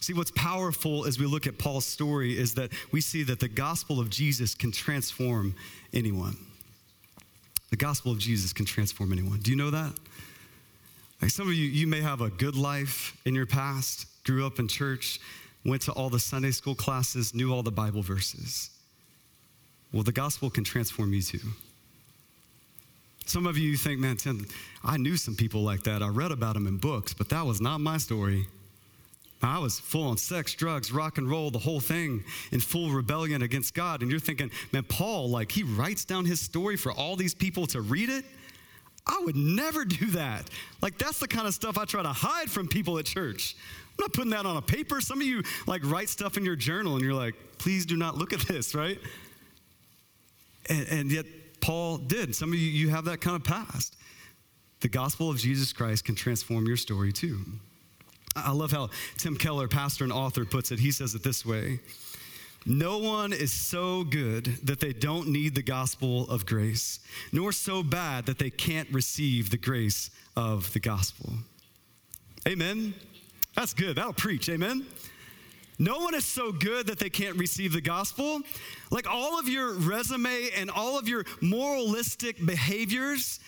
See, 0.00 0.12
what's 0.12 0.30
powerful 0.30 1.04
as 1.04 1.18
we 1.18 1.26
look 1.26 1.48
at 1.48 1.58
Paul's 1.58 1.84
story 1.84 2.38
is 2.38 2.54
that 2.54 2.70
we 2.92 3.00
see 3.00 3.24
that 3.24 3.40
the 3.40 3.48
gospel 3.48 3.98
of 3.98 4.08
Jesus 4.08 4.54
can 4.54 4.70
transform 4.70 5.54
anyone. 5.92 6.36
The 7.70 7.76
gospel 7.76 8.12
of 8.12 8.18
Jesus 8.18 8.52
can 8.52 8.66
transform 8.66 9.12
anyone. 9.12 9.40
Do 9.40 9.50
you 9.50 9.56
know 9.56 9.70
that? 9.70 9.92
Like 11.20 11.32
some 11.32 11.48
of 11.48 11.54
you, 11.54 11.66
you 11.66 11.88
may 11.88 12.00
have 12.02 12.20
a 12.20 12.30
good 12.30 12.54
life 12.54 13.16
in 13.24 13.34
your 13.34 13.46
past, 13.46 14.06
grew 14.24 14.46
up 14.46 14.60
in 14.60 14.68
church, 14.68 15.18
went 15.64 15.82
to 15.82 15.92
all 15.92 16.08
the 16.08 16.20
Sunday 16.20 16.52
school 16.52 16.74
classes, 16.74 17.34
knew 17.34 17.52
all 17.52 17.64
the 17.64 17.72
Bible 17.72 18.02
verses. 18.02 18.70
Well, 19.92 20.04
the 20.04 20.12
gospel 20.12 20.50
can 20.50 20.62
transform 20.62 21.14
you 21.14 21.22
too. 21.22 21.40
Some 23.26 23.46
of 23.46 23.58
you 23.58 23.76
think, 23.76 23.98
man, 23.98 24.16
Tim, 24.16 24.46
I 24.84 24.96
knew 24.96 25.16
some 25.16 25.34
people 25.34 25.62
like 25.62 25.82
that. 25.82 26.02
I 26.02 26.08
read 26.08 26.30
about 26.30 26.54
them 26.54 26.66
in 26.66 26.78
books, 26.78 27.12
but 27.12 27.28
that 27.30 27.44
was 27.44 27.60
not 27.60 27.80
my 27.80 27.98
story. 27.98 28.46
I 29.42 29.58
was 29.58 29.78
full 29.78 30.04
on 30.04 30.16
sex, 30.16 30.54
drugs, 30.54 30.92
rock 30.92 31.18
and 31.18 31.28
roll, 31.28 31.50
the 31.50 31.58
whole 31.58 31.80
thing 31.80 32.24
in 32.52 32.60
full 32.60 32.90
rebellion 32.90 33.42
against 33.42 33.74
God. 33.74 34.02
And 34.02 34.10
you're 34.10 34.20
thinking, 34.20 34.50
man, 34.72 34.84
Paul, 34.84 35.28
like, 35.28 35.52
he 35.52 35.64
writes 35.64 36.04
down 36.04 36.24
his 36.24 36.40
story 36.40 36.76
for 36.76 36.92
all 36.92 37.16
these 37.16 37.34
people 37.34 37.66
to 37.68 37.80
read 37.80 38.08
it. 38.08 38.24
I 39.06 39.20
would 39.24 39.36
never 39.36 39.84
do 39.84 40.06
that. 40.12 40.48
Like, 40.80 40.96
that's 40.96 41.18
the 41.18 41.28
kind 41.28 41.46
of 41.46 41.54
stuff 41.54 41.76
I 41.76 41.84
try 41.84 42.02
to 42.02 42.12
hide 42.12 42.50
from 42.50 42.68
people 42.68 42.98
at 42.98 43.06
church. 43.06 43.56
I'm 43.90 44.04
not 44.04 44.12
putting 44.12 44.30
that 44.30 44.46
on 44.46 44.56
a 44.56 44.62
paper. 44.62 45.00
Some 45.00 45.20
of 45.20 45.26
you, 45.26 45.42
like, 45.66 45.82
write 45.84 46.08
stuff 46.08 46.36
in 46.36 46.44
your 46.44 46.56
journal 46.56 46.94
and 46.94 47.04
you're 47.04 47.14
like, 47.14 47.34
please 47.58 47.86
do 47.86 47.96
not 47.96 48.16
look 48.16 48.32
at 48.32 48.40
this, 48.40 48.74
right? 48.74 48.98
And, 50.68 50.86
and 50.88 51.12
yet, 51.12 51.26
Paul 51.66 51.98
did. 51.98 52.32
Some 52.32 52.52
of 52.52 52.58
you, 52.60 52.70
you 52.70 52.90
have 52.90 53.06
that 53.06 53.20
kind 53.20 53.34
of 53.34 53.42
past. 53.42 53.96
The 54.82 54.88
gospel 54.88 55.30
of 55.30 55.38
Jesus 55.38 55.72
Christ 55.72 56.04
can 56.04 56.14
transform 56.14 56.64
your 56.64 56.76
story 56.76 57.12
too. 57.12 57.40
I 58.36 58.52
love 58.52 58.70
how 58.70 58.90
Tim 59.18 59.34
Keller, 59.34 59.66
pastor 59.66 60.04
and 60.04 60.12
author, 60.12 60.44
puts 60.44 60.70
it. 60.70 60.78
He 60.78 60.92
says 60.92 61.16
it 61.16 61.24
this 61.24 61.44
way 61.44 61.80
No 62.66 62.98
one 62.98 63.32
is 63.32 63.50
so 63.52 64.04
good 64.04 64.44
that 64.62 64.78
they 64.78 64.92
don't 64.92 65.26
need 65.26 65.56
the 65.56 65.62
gospel 65.62 66.30
of 66.30 66.46
grace, 66.46 67.00
nor 67.32 67.50
so 67.50 67.82
bad 67.82 68.26
that 68.26 68.38
they 68.38 68.50
can't 68.50 68.88
receive 68.92 69.50
the 69.50 69.58
grace 69.58 70.10
of 70.36 70.72
the 70.72 70.78
gospel. 70.78 71.32
Amen. 72.46 72.94
That's 73.56 73.74
good. 73.74 73.96
That'll 73.96 74.12
preach. 74.12 74.48
Amen. 74.48 74.86
No 75.78 75.98
one 75.98 76.14
is 76.14 76.24
so 76.24 76.52
good 76.52 76.86
that 76.86 76.98
they 76.98 77.10
can't 77.10 77.36
receive 77.36 77.72
the 77.72 77.80
gospel. 77.80 78.40
Like 78.90 79.06
all 79.06 79.38
of 79.38 79.48
your 79.48 79.74
resume 79.74 80.50
and 80.56 80.70
all 80.70 80.98
of 80.98 81.08
your 81.08 81.24
moralistic 81.42 82.44
behaviors, 82.44 83.40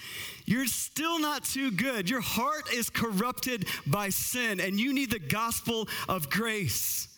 you're 0.45 0.67
still 0.67 1.19
not 1.19 1.45
too 1.45 1.71
good. 1.71 2.11
Your 2.11 2.21
heart 2.21 2.73
is 2.73 2.91
corrupted 2.91 3.67
by 3.87 4.11
sin, 4.11 4.61
and 4.61 4.79
you 4.79 4.93
need 4.93 5.11
the 5.11 5.19
gospel 5.19 5.89
of 6.09 6.29
grace. 6.29 7.09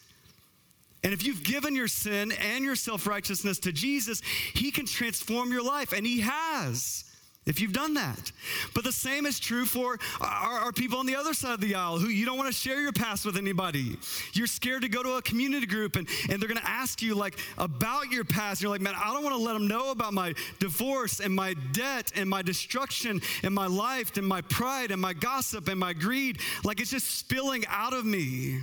And 1.03 1.13
if 1.13 1.25
you've 1.25 1.43
given 1.43 1.75
your 1.75 1.89
sin 1.89 2.33
and 2.33 2.65
your 2.65 2.77
self 2.77 3.07
righteousness 3.07 3.59
to 3.61 3.73
Jesus, 3.73 4.21
He 4.55 4.71
can 4.71 4.87
transform 4.87 5.51
your 5.51 5.63
life, 5.63 5.93
and 5.93 6.07
He 6.07 6.21
has 6.21 7.05
if 7.47 7.61
you've 7.61 7.73
done 7.73 7.95
that. 7.95 8.33
But 8.75 8.85
the 8.85 8.93
same 8.93 9.25
is 9.25 9.41
true 9.41 9.65
for 9.65 9.99
our, 10.21 10.59
our, 10.59 10.73
people 10.73 10.99
on 10.99 11.07
the 11.07 11.17
other 11.17 11.33
side 11.33 11.55
of 11.55 11.61
the 11.61 11.75
aisle 11.75 11.99
who 11.99 12.09
you 12.09 12.27
don't 12.27 12.37
want 12.37 12.49
to 12.49 12.55
share 12.55 12.81
your 12.83 12.93
past 12.93 13.25
with 13.25 13.37
anybody. 13.37 13.97
You're 14.35 14.47
scared 14.47 14.83
to 14.83 14.89
go 14.89 15.03
to 15.03 15.15
a 15.15 15.23
community 15.23 15.67
group 15.67 15.97
and, 15.97 16.09
and 16.29 16.41
they're 16.41 16.49
going 16.49 16.61
to 16.61 16.69
ask 16.69 17.01
you 17.01 17.15
like 17.15 17.39
about 17.57 18.11
your 18.11 18.25
past. 18.25 18.61
And 18.61 18.63
You're 18.63 18.71
like, 18.71 18.83
man, 18.83 18.95
I 18.95 19.13
don't 19.13 19.25
want 19.25 19.35
to 19.35 19.43
let 19.43 19.55
them 19.55 19.67
know 19.67 19.91
about 19.91 20.13
my 20.13 20.35
divorce 20.59 21.21
and 21.21 21.35
my 21.35 21.55
debt 21.73 22.13
and 22.15 22.29
my 22.29 22.43
destruction 22.43 23.21
and 23.43 23.55
my 23.55 23.67
life 23.67 24.17
and 24.17 24.27
my 24.27 24.43
pride 24.43 24.91
and 24.91 25.01
my 25.01 25.15
gossip 25.15 25.69
and 25.69 25.81
my 25.81 25.93
greed. 25.93 26.41
Like 26.63 26.81
it's 26.81 26.91
just 26.91 27.19
spilling 27.19 27.65
out 27.69 27.95
of 27.95 28.05
me. 28.05 28.61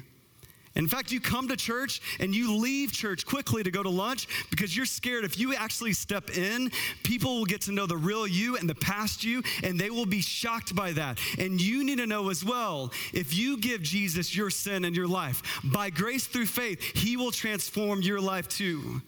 In 0.78 0.88
fact, 0.88 1.12
you 1.12 1.20
come 1.20 1.48
to 1.48 1.58
church 1.58 2.02
and 2.20 2.34
you 2.36 2.56
leave 2.56 2.92
church 2.92 3.26
quickly 3.26 3.64
to 3.64 3.72
go 3.72 3.82
to 3.82 3.90
lunch 3.90 4.28
because 4.50 4.78
you're 4.78 4.86
scared 4.86 5.26
if 5.26 5.40
you 5.40 5.56
actually 5.56 5.94
step 5.94 6.38
in, 6.38 6.72
people 7.04 7.40
will 7.40 7.46
get 7.46 7.62
to 7.62 7.72
know 7.72 7.88
the 7.88 7.98
real 7.98 8.28
you 8.28 8.58
and 8.58 8.70
the 8.70 8.76
past 8.76 9.24
you, 9.24 9.42
and 9.64 9.80
they 9.80 9.90
will 9.90 10.06
be 10.06 10.22
shocked 10.22 10.76
by 10.76 10.92
that. 10.94 11.20
And 11.40 11.60
you 11.60 11.84
need 11.84 11.98
to 11.98 12.06
know 12.06 12.30
as 12.30 12.46
well 12.46 12.92
if 13.12 13.36
you 13.36 13.58
give 13.58 13.82
Jesus 13.82 14.36
your 14.36 14.52
sin 14.52 14.86
and 14.86 14.96
your 14.96 15.08
life, 15.08 15.42
by 15.64 15.90
grace 15.90 16.28
through 16.28 16.46
faith, 16.46 16.82
he 16.82 17.18
will 17.18 17.32
transform 17.32 18.02
your 18.02 18.22
life 18.22 18.48
too. 18.48 19.02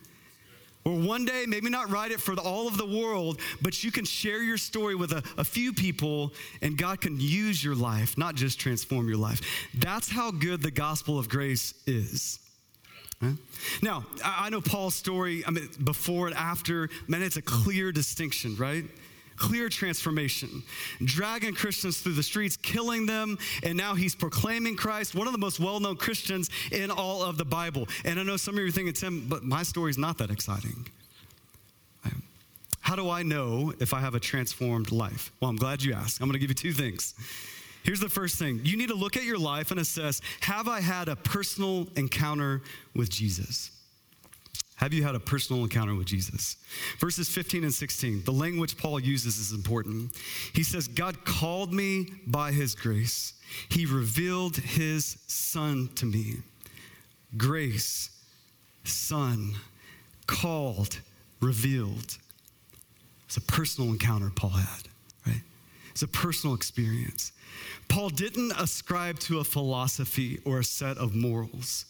Or 0.85 0.93
one 0.93 1.25
day, 1.25 1.45
maybe 1.47 1.69
not 1.69 1.89
write 1.89 2.11
it 2.11 2.19
for 2.19 2.35
the, 2.35 2.41
all 2.41 2.67
of 2.67 2.77
the 2.77 2.85
world, 2.85 3.39
but 3.61 3.83
you 3.83 3.91
can 3.91 4.05
share 4.05 4.41
your 4.41 4.57
story 4.57 4.95
with 4.95 5.11
a, 5.11 5.23
a 5.37 5.43
few 5.43 5.73
people 5.73 6.33
and 6.61 6.77
God 6.77 7.01
can 7.01 7.19
use 7.19 7.63
your 7.63 7.75
life, 7.75 8.17
not 8.17 8.35
just 8.35 8.59
transform 8.59 9.07
your 9.07 9.17
life. 9.17 9.41
That's 9.73 10.09
how 10.09 10.31
good 10.31 10.61
the 10.61 10.71
gospel 10.71 11.19
of 11.19 11.27
grace 11.27 11.73
is. 11.85 12.39
Now, 13.81 14.05
I 14.23 14.49
know 14.49 14.61
Paul's 14.61 14.95
story, 14.95 15.43
I 15.45 15.51
mean, 15.51 15.67
before 15.83 16.27
and 16.27 16.35
after, 16.37 16.89
man, 17.07 17.21
it's 17.21 17.35
a 17.35 17.41
clear 17.41 17.91
distinction, 17.91 18.55
right? 18.55 18.85
Clear 19.39 19.69
transformation, 19.69 20.61
dragging 21.03 21.55
Christians 21.55 21.99
through 21.99 22.13
the 22.13 22.23
streets, 22.23 22.57
killing 22.57 23.05
them, 23.05 23.37
and 23.63 23.77
now 23.77 23.95
he's 23.95 24.13
proclaiming 24.13 24.75
Christ, 24.75 25.15
one 25.15 25.27
of 25.27 25.33
the 25.33 25.39
most 25.39 25.59
well 25.59 25.79
known 25.79 25.95
Christians 25.95 26.49
in 26.71 26.91
all 26.91 27.23
of 27.23 27.37
the 27.37 27.45
Bible. 27.45 27.87
And 28.05 28.19
I 28.19 28.23
know 28.23 28.37
some 28.37 28.55
of 28.55 28.61
you 28.61 28.67
are 28.67 28.71
thinking, 28.71 28.93
Tim, 28.93 29.27
but 29.27 29.43
my 29.43 29.63
story's 29.63 29.97
not 29.97 30.17
that 30.19 30.29
exciting. 30.29 30.85
How 32.81 32.95
do 32.95 33.09
I 33.09 33.21
know 33.21 33.71
if 33.79 33.93
I 33.93 33.99
have 33.99 34.15
a 34.15 34.19
transformed 34.19 34.91
life? 34.91 35.31
Well, 35.39 35.49
I'm 35.51 35.57
glad 35.57 35.83
you 35.83 35.93
asked. 35.93 36.21
I'm 36.21 36.27
going 36.27 36.33
to 36.33 36.39
give 36.39 36.49
you 36.49 36.55
two 36.55 36.73
things. 36.73 37.13
Here's 37.83 37.99
the 37.99 38.09
first 38.09 38.39
thing 38.39 38.61
you 38.63 38.77
need 38.77 38.89
to 38.89 38.95
look 38.95 39.15
at 39.15 39.23
your 39.23 39.37
life 39.37 39.69
and 39.69 39.79
assess 39.79 40.21
have 40.41 40.67
I 40.67 40.81
had 40.81 41.07
a 41.07 41.15
personal 41.15 41.87
encounter 41.95 42.63
with 42.95 43.09
Jesus? 43.11 43.69
Have 44.79 44.93
you 44.93 45.03
had 45.03 45.13
a 45.13 45.19
personal 45.19 45.63
encounter 45.63 45.93
with 45.93 46.07
Jesus? 46.07 46.55
Verses 46.99 47.27
15 47.27 47.65
and 47.65 47.73
16, 47.73 48.23
the 48.23 48.31
language 48.31 48.77
Paul 48.77 48.97
uses 49.01 49.37
is 49.37 49.51
important. 49.51 50.15
He 50.53 50.63
says, 50.63 50.87
God 50.87 51.25
called 51.25 51.73
me 51.73 52.13
by 52.25 52.53
his 52.53 52.75
grace, 52.75 53.33
he 53.67 53.85
revealed 53.85 54.55
his 54.55 55.17
son 55.27 55.89
to 55.95 56.05
me. 56.05 56.35
Grace, 57.35 58.09
son, 58.85 59.51
called, 60.27 61.01
revealed. 61.41 62.17
It's 63.25 63.35
a 63.35 63.41
personal 63.41 63.91
encounter 63.91 64.31
Paul 64.33 64.51
had, 64.51 64.87
right? 65.27 65.41
It's 65.91 66.03
a 66.03 66.07
personal 66.07 66.55
experience. 66.55 67.33
Paul 67.89 68.09
didn't 68.09 68.53
ascribe 68.53 69.19
to 69.19 69.39
a 69.39 69.43
philosophy 69.43 70.39
or 70.45 70.59
a 70.59 70.63
set 70.63 70.97
of 70.97 71.15
morals. 71.15 71.83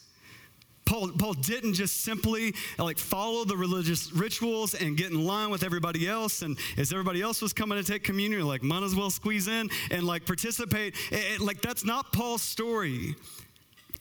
Paul, 0.89 1.12
Paul 1.12 1.34
didn't 1.34 1.75
just 1.75 2.02
simply 2.02 2.56
like 2.80 2.97
follow 2.97 3.45
the 3.45 3.56
religious 3.56 4.12
rituals 4.12 4.73
and 4.73 4.97
get 4.97 5.12
in 5.12 5.23
line 5.23 5.52
with 5.52 5.62
everybody 5.62 6.08
else. 6.08 6.41
And 6.41 6.58
as 6.78 6.91
everybody 6.91 7.21
else 7.21 7.43
was 7.43 7.54
coming 7.54 7.78
to 7.78 7.84
take 7.84 8.04
communion, 8.04 8.47
like 8.47 8.63
might 8.63 8.82
as 8.82 8.95
well 8.95 9.12
squeeze 9.12 9.47
in 9.47 9.69
and 9.91 10.04
like 10.04 10.25
participate. 10.25 10.95
It, 11.12 11.36
it, 11.36 11.41
like 11.41 11.62
that's 11.62 11.86
not 11.86 12.12
Paul's 12.12 12.41
story. 12.41 13.15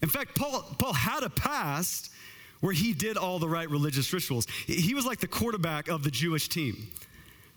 In 0.01 0.09
fact, 0.09 0.35
Paul, 0.35 0.63
Paul 0.79 0.95
had 0.95 1.23
a 1.25 1.29
past 1.29 2.11
where 2.61 2.73
he 2.73 2.95
did 2.95 3.19
all 3.19 3.39
the 3.39 3.49
right 3.49 3.69
religious 3.69 4.11
rituals. 4.11 4.47
He 4.67 4.95
was 4.95 5.05
like 5.05 5.19
the 5.19 5.29
quarterback 5.29 5.89
of 5.89 6.05
the 6.05 6.11
Jewish 6.11 6.49
team, 6.49 6.89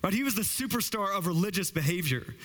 right? 0.03 0.11
He 0.11 0.23
was 0.23 0.35
the 0.35 0.41
superstar 0.41 1.15
of 1.17 1.25
religious 1.25 1.71
behavior. 1.71 2.35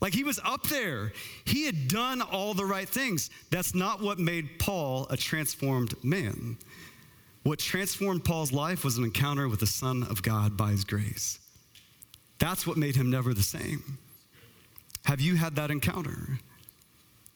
Like 0.00 0.14
he 0.14 0.24
was 0.24 0.38
up 0.44 0.64
there. 0.64 1.12
He 1.44 1.64
had 1.64 1.88
done 1.88 2.20
all 2.20 2.54
the 2.54 2.66
right 2.66 2.88
things. 2.88 3.30
That's 3.50 3.74
not 3.74 4.02
what 4.02 4.18
made 4.18 4.58
Paul 4.58 5.06
a 5.10 5.16
transformed 5.16 5.94
man. 6.04 6.58
What 7.42 7.58
transformed 7.60 8.24
Paul's 8.24 8.52
life 8.52 8.84
was 8.84 8.98
an 8.98 9.04
encounter 9.04 9.48
with 9.48 9.60
the 9.60 9.66
Son 9.66 10.02
of 10.02 10.22
God 10.22 10.56
by 10.56 10.72
his 10.72 10.84
grace. 10.84 11.38
That's 12.38 12.66
what 12.66 12.76
made 12.76 12.96
him 12.96 13.10
never 13.10 13.32
the 13.32 13.42
same. 13.42 13.98
Have 15.04 15.20
you 15.20 15.36
had 15.36 15.56
that 15.56 15.70
encounter? 15.70 16.40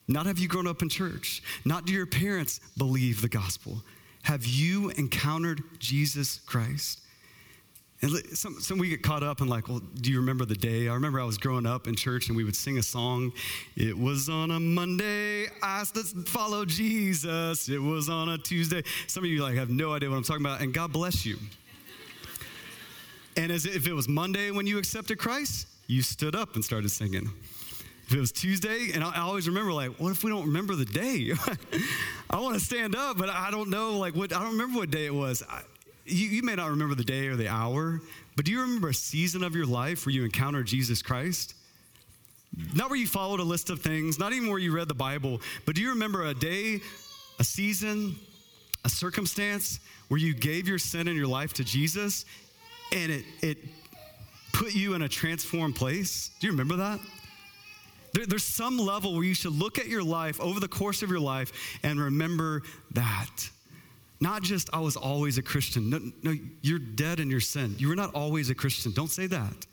Not 0.08 0.26
have 0.26 0.38
you 0.38 0.48
grown 0.48 0.66
up 0.66 0.82
in 0.82 0.88
church. 0.88 1.42
Not 1.64 1.86
do 1.86 1.92
your 1.92 2.06
parents 2.06 2.60
believe 2.76 3.22
the 3.22 3.28
gospel. 3.28 3.82
Have 4.24 4.44
you 4.44 4.90
encountered 4.90 5.62
Jesus 5.78 6.40
Christ? 6.40 6.99
And 8.02 8.10
some, 8.36 8.60
some 8.60 8.78
we 8.78 8.88
get 8.88 9.02
caught 9.02 9.22
up 9.22 9.42
in 9.42 9.48
like, 9.48 9.68
well, 9.68 9.80
do 10.00 10.10
you 10.10 10.20
remember 10.20 10.46
the 10.46 10.54
day? 10.54 10.88
I 10.88 10.94
remember 10.94 11.20
I 11.20 11.24
was 11.24 11.36
growing 11.36 11.66
up 11.66 11.86
in 11.86 11.94
church 11.94 12.28
and 12.28 12.36
we 12.36 12.44
would 12.44 12.56
sing 12.56 12.78
a 12.78 12.82
song. 12.82 13.32
It 13.76 13.96
was 13.96 14.30
on 14.30 14.50
a 14.50 14.58
Monday, 14.58 15.48
I 15.62 15.84
follow 15.84 16.64
Jesus. 16.64 17.68
It 17.68 17.78
was 17.78 18.08
on 18.08 18.30
a 18.30 18.38
Tuesday. 18.38 18.82
Some 19.06 19.24
of 19.24 19.30
you 19.30 19.42
like 19.42 19.56
have 19.56 19.68
no 19.68 19.92
idea 19.92 20.08
what 20.08 20.16
I'm 20.16 20.22
talking 20.22 20.44
about, 20.44 20.62
and 20.62 20.72
God 20.72 20.92
bless 20.92 21.26
you. 21.26 21.36
And 23.36 23.52
as 23.52 23.66
if 23.66 23.86
it 23.86 23.92
was 23.92 24.08
Monday 24.08 24.50
when 24.50 24.66
you 24.66 24.78
accepted 24.78 25.18
Christ, 25.18 25.66
you 25.86 26.02
stood 26.02 26.34
up 26.34 26.54
and 26.54 26.64
started 26.64 26.90
singing. 26.90 27.30
If 28.06 28.14
it 28.14 28.20
was 28.20 28.32
Tuesday, 28.32 28.90
and 28.92 29.04
I, 29.04 29.20
always 29.20 29.46
remember, 29.46 29.72
like, 29.72 29.92
what 30.00 30.10
if 30.10 30.24
we 30.24 30.30
don't 30.30 30.46
remember 30.46 30.74
the 30.74 30.84
day? 30.84 31.32
I 32.30 32.40
want 32.40 32.54
to 32.54 32.60
stand 32.60 32.96
up, 32.96 33.18
but 33.18 33.28
I 33.28 33.52
don't 33.52 33.70
know, 33.70 33.98
like, 33.98 34.16
what, 34.16 34.32
I 34.32 34.40
don't 34.40 34.52
remember 34.52 34.80
what 34.80 34.90
day 34.90 35.06
it 35.06 35.14
was. 35.14 35.44
I, 35.48 35.62
you, 36.04 36.28
you 36.28 36.42
may 36.42 36.54
not 36.54 36.70
remember 36.70 36.94
the 36.94 37.04
day 37.04 37.28
or 37.28 37.36
the 37.36 37.48
hour, 37.48 38.00
but 38.36 38.44
do 38.44 38.52
you 38.52 38.60
remember 38.60 38.88
a 38.88 38.94
season 38.94 39.42
of 39.42 39.54
your 39.54 39.66
life 39.66 40.06
where 40.06 40.14
you 40.14 40.24
encountered 40.24 40.66
Jesus 40.66 41.02
Christ? 41.02 41.54
Not 42.74 42.90
where 42.90 42.98
you 42.98 43.06
followed 43.06 43.40
a 43.40 43.44
list 43.44 43.70
of 43.70 43.80
things, 43.80 44.18
not 44.18 44.32
even 44.32 44.48
where 44.48 44.58
you 44.58 44.74
read 44.74 44.88
the 44.88 44.94
Bible, 44.94 45.40
but 45.66 45.74
do 45.74 45.82
you 45.82 45.90
remember 45.90 46.26
a 46.26 46.34
day, 46.34 46.80
a 47.38 47.44
season, 47.44 48.16
a 48.84 48.88
circumstance 48.88 49.80
where 50.08 50.18
you 50.18 50.34
gave 50.34 50.66
your 50.66 50.78
sin 50.78 51.06
and 51.06 51.16
your 51.16 51.26
life 51.26 51.52
to 51.54 51.64
Jesus 51.64 52.24
and 52.92 53.12
it, 53.12 53.24
it 53.42 53.58
put 54.52 54.74
you 54.74 54.94
in 54.94 55.02
a 55.02 55.08
transformed 55.08 55.76
place? 55.76 56.30
Do 56.40 56.46
you 56.46 56.52
remember 56.52 56.76
that? 56.76 57.00
There, 58.12 58.26
there's 58.26 58.44
some 58.44 58.78
level 58.78 59.14
where 59.14 59.24
you 59.24 59.34
should 59.34 59.52
look 59.52 59.78
at 59.78 59.86
your 59.86 60.02
life 60.02 60.40
over 60.40 60.58
the 60.58 60.68
course 60.68 61.02
of 61.02 61.10
your 61.10 61.20
life 61.20 61.78
and 61.82 62.00
remember 62.00 62.62
that. 62.92 63.48
Not 64.20 64.42
just, 64.42 64.68
I 64.72 64.80
was 64.80 64.96
always 64.96 65.38
a 65.38 65.42
Christian. 65.42 65.88
No, 65.88 65.98
no, 66.22 66.34
you're 66.60 66.78
dead 66.78 67.20
in 67.20 67.30
your 67.30 67.40
sin. 67.40 67.74
You 67.78 67.88
were 67.88 67.96
not 67.96 68.14
always 68.14 68.50
a 68.50 68.54
Christian. 68.54 68.92
Don't 68.92 69.10
say 69.10 69.26
that. 69.28 69.66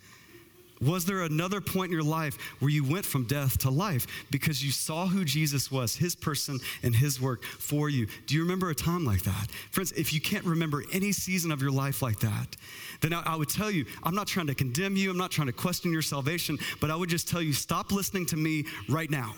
Was 0.80 1.06
there 1.06 1.22
another 1.22 1.60
point 1.60 1.88
in 1.88 1.92
your 1.92 2.04
life 2.04 2.38
where 2.60 2.70
you 2.70 2.84
went 2.84 3.06
from 3.06 3.24
death 3.24 3.58
to 3.60 3.70
life 3.70 4.06
because 4.30 4.64
you 4.64 4.72
saw 4.72 5.08
who 5.08 5.26
Jesus 5.26 5.72
was, 5.72 5.96
his 5.96 6.16
person 6.16 6.60
and 6.84 6.96
his 6.96 7.20
work 7.20 7.44
for 7.44 7.90
you? 7.90 8.08
Do 8.28 8.36
you 8.36 8.44
remember 8.44 8.70
a 8.70 8.76
time 8.76 9.04
like 9.04 9.24
that? 9.24 9.50
Friends, 9.72 9.92
if 9.94 10.14
you 10.14 10.22
can't 10.22 10.46
remember 10.46 10.84
any 10.94 11.12
season 11.12 11.52
of 11.52 11.62
your 11.62 11.72
life 11.72 12.02
like 12.02 12.20
that, 12.20 12.56
then 13.02 13.12
I, 13.12 13.24
I 13.26 13.36
would 13.36 13.50
tell 13.50 13.72
you, 13.72 13.86
I'm 14.04 14.16
not 14.16 14.28
trying 14.28 14.48
to 14.48 14.56
condemn 14.56 14.96
you, 14.96 15.10
I'm 15.10 15.18
not 15.18 15.32
trying 15.32 15.48
to 15.48 15.54
question 15.54 15.92
your 15.92 16.04
salvation, 16.04 16.60
but 16.80 16.92
I 16.92 16.96
would 16.96 17.10
just 17.10 17.28
tell 17.28 17.42
you, 17.42 17.54
stop 17.54 17.92
listening 17.92 18.28
to 18.28 18.38
me 18.38 18.66
right 18.88 19.10
now 19.10 19.34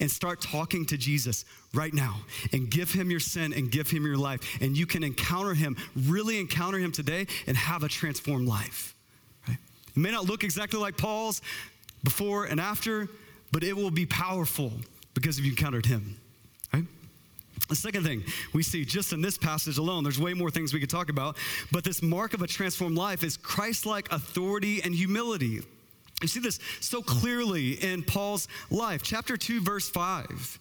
and 0.00 0.10
start 0.10 0.40
talking 0.40 0.86
to 0.86 0.96
Jesus 0.96 1.44
right 1.74 1.92
now 1.92 2.16
and 2.52 2.70
give 2.70 2.90
him 2.92 3.10
your 3.10 3.20
sin 3.20 3.52
and 3.52 3.70
give 3.70 3.90
him 3.90 4.04
your 4.04 4.16
life. 4.16 4.58
And 4.60 4.76
you 4.76 4.86
can 4.86 5.04
encounter 5.04 5.54
him, 5.54 5.76
really 5.94 6.40
encounter 6.40 6.78
him 6.78 6.92
today 6.92 7.26
and 7.46 7.56
have 7.56 7.82
a 7.82 7.88
transformed 7.88 8.48
life. 8.48 8.94
It 9.46 9.96
may 9.96 10.10
not 10.10 10.24
look 10.24 10.44
exactly 10.44 10.78
like 10.78 10.96
Paul's 10.96 11.42
before 12.04 12.46
and 12.46 12.60
after, 12.60 13.08
but 13.52 13.62
it 13.62 13.76
will 13.76 13.90
be 13.90 14.06
powerful 14.06 14.72
because 15.14 15.38
you've 15.38 15.48
encountered 15.48 15.84
him. 15.84 16.16
Right? 16.72 16.84
The 17.68 17.76
second 17.76 18.04
thing 18.04 18.24
we 18.52 18.62
see 18.62 18.84
just 18.84 19.12
in 19.12 19.20
this 19.20 19.36
passage 19.36 19.78
alone, 19.78 20.04
there's 20.04 20.20
way 20.20 20.32
more 20.32 20.50
things 20.50 20.72
we 20.72 20.80
could 20.80 20.90
talk 20.90 21.10
about, 21.10 21.36
but 21.72 21.84
this 21.84 22.02
mark 22.02 22.34
of 22.34 22.42
a 22.42 22.46
transformed 22.46 22.96
life 22.96 23.22
is 23.24 23.36
Christ 23.36 23.84
like 23.86 24.10
authority 24.12 24.82
and 24.82 24.94
humility. 24.94 25.60
You 26.22 26.28
see 26.28 26.40
this 26.40 26.58
so 26.80 27.02
clearly 27.02 27.72
in 27.72 28.02
Paul's 28.02 28.48
life. 28.70 29.02
Chapter 29.02 29.36
2, 29.36 29.60
verse 29.60 29.88
5. 29.88 30.60